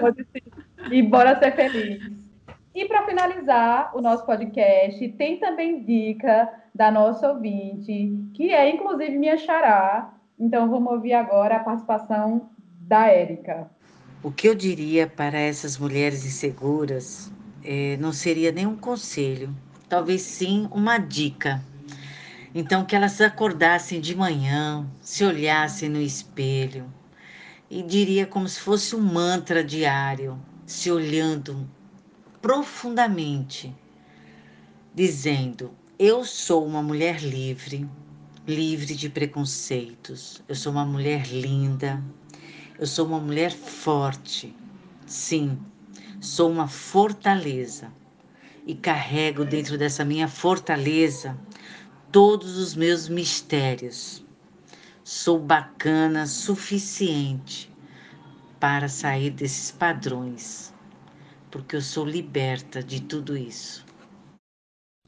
[0.01, 0.43] foda-se
[0.93, 2.01] e bora ser feliz.
[2.73, 9.19] E para finalizar o nosso podcast, tem também dica da nossa ouvinte, que é inclusive
[9.19, 10.15] minha xará.
[10.39, 12.51] Então vamos ouvir agora a participação
[12.81, 13.69] da Érica.
[14.23, 17.33] O que eu diria para essas mulheres inseguras
[17.65, 19.55] eh, não seria nenhum conselho,
[19.95, 21.65] talvez sim uma dica.
[22.53, 26.93] Então, que elas acordassem de manhã, se olhassem no espelho
[27.71, 31.65] e diria como se fosse um mantra diário, se olhando
[32.43, 33.73] profundamente,
[34.93, 37.89] dizendo: Eu sou uma mulher livre,
[38.49, 42.03] livre de preconceitos, eu sou uma mulher linda,
[42.81, 44.57] eu sou uma mulher forte.
[45.07, 45.57] Sim,
[46.21, 47.93] Sou uma fortaleza
[48.67, 51.37] e carrego dentro dessa minha fortaleza
[52.11, 54.25] todos os meus mistérios.
[55.03, 57.71] Sou bacana suficiente
[58.59, 60.73] para sair desses padrões,
[61.51, 63.85] porque eu sou liberta de tudo isso.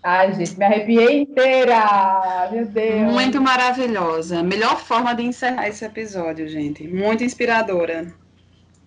[0.02, 2.48] Ai, gente, me arrepiei inteira!
[2.52, 3.12] Meu Deus!
[3.12, 4.42] Muito maravilhosa.
[4.42, 6.86] Melhor forma de encerrar esse episódio, gente.
[6.86, 8.14] Muito inspiradora.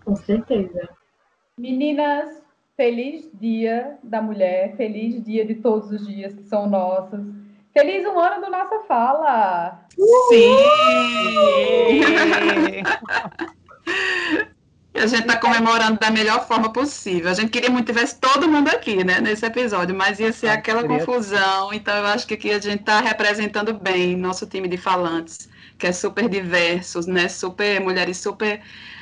[0.06, 0.88] Com certeza.
[1.58, 2.42] Meninas,
[2.80, 7.20] feliz dia da mulher, feliz dia de todos os dias que são nossos.
[7.74, 9.82] Feliz um ano do Nossa Fala!
[10.30, 10.62] Sim!
[14.96, 17.30] A gente está comemorando da melhor forma possível.
[17.30, 20.48] A gente queria muito que tivesse todo mundo aqui, né, nesse episódio, mas ia ser
[20.48, 21.74] aquela confusão.
[21.74, 25.86] Então, eu acho que aqui a gente está representando bem nosso time de falantes, que
[25.86, 28.62] é super diversos, né, super mulheres super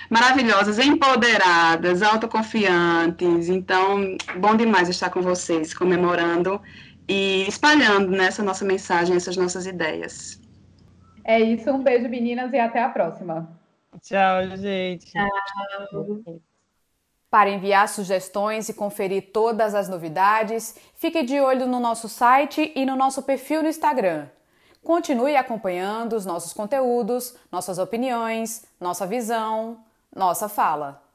[0.10, 3.50] maravilhosas, empoderadas, autoconfiantes.
[3.50, 6.62] Então, bom demais estar com vocês, comemorando
[7.08, 10.42] e espalhando nessa nossa mensagem, essas nossas ideias.
[11.24, 13.50] É isso, um beijo, meninas, e até a próxima.
[14.02, 15.12] Tchau, gente.
[15.12, 16.42] Tchau.
[17.30, 22.86] Para enviar sugestões e conferir todas as novidades, fique de olho no nosso site e
[22.86, 24.28] no nosso perfil no Instagram.
[24.82, 29.84] Continue acompanhando os nossos conteúdos, nossas opiniões, nossa visão,
[30.18, 31.07] nossa fala.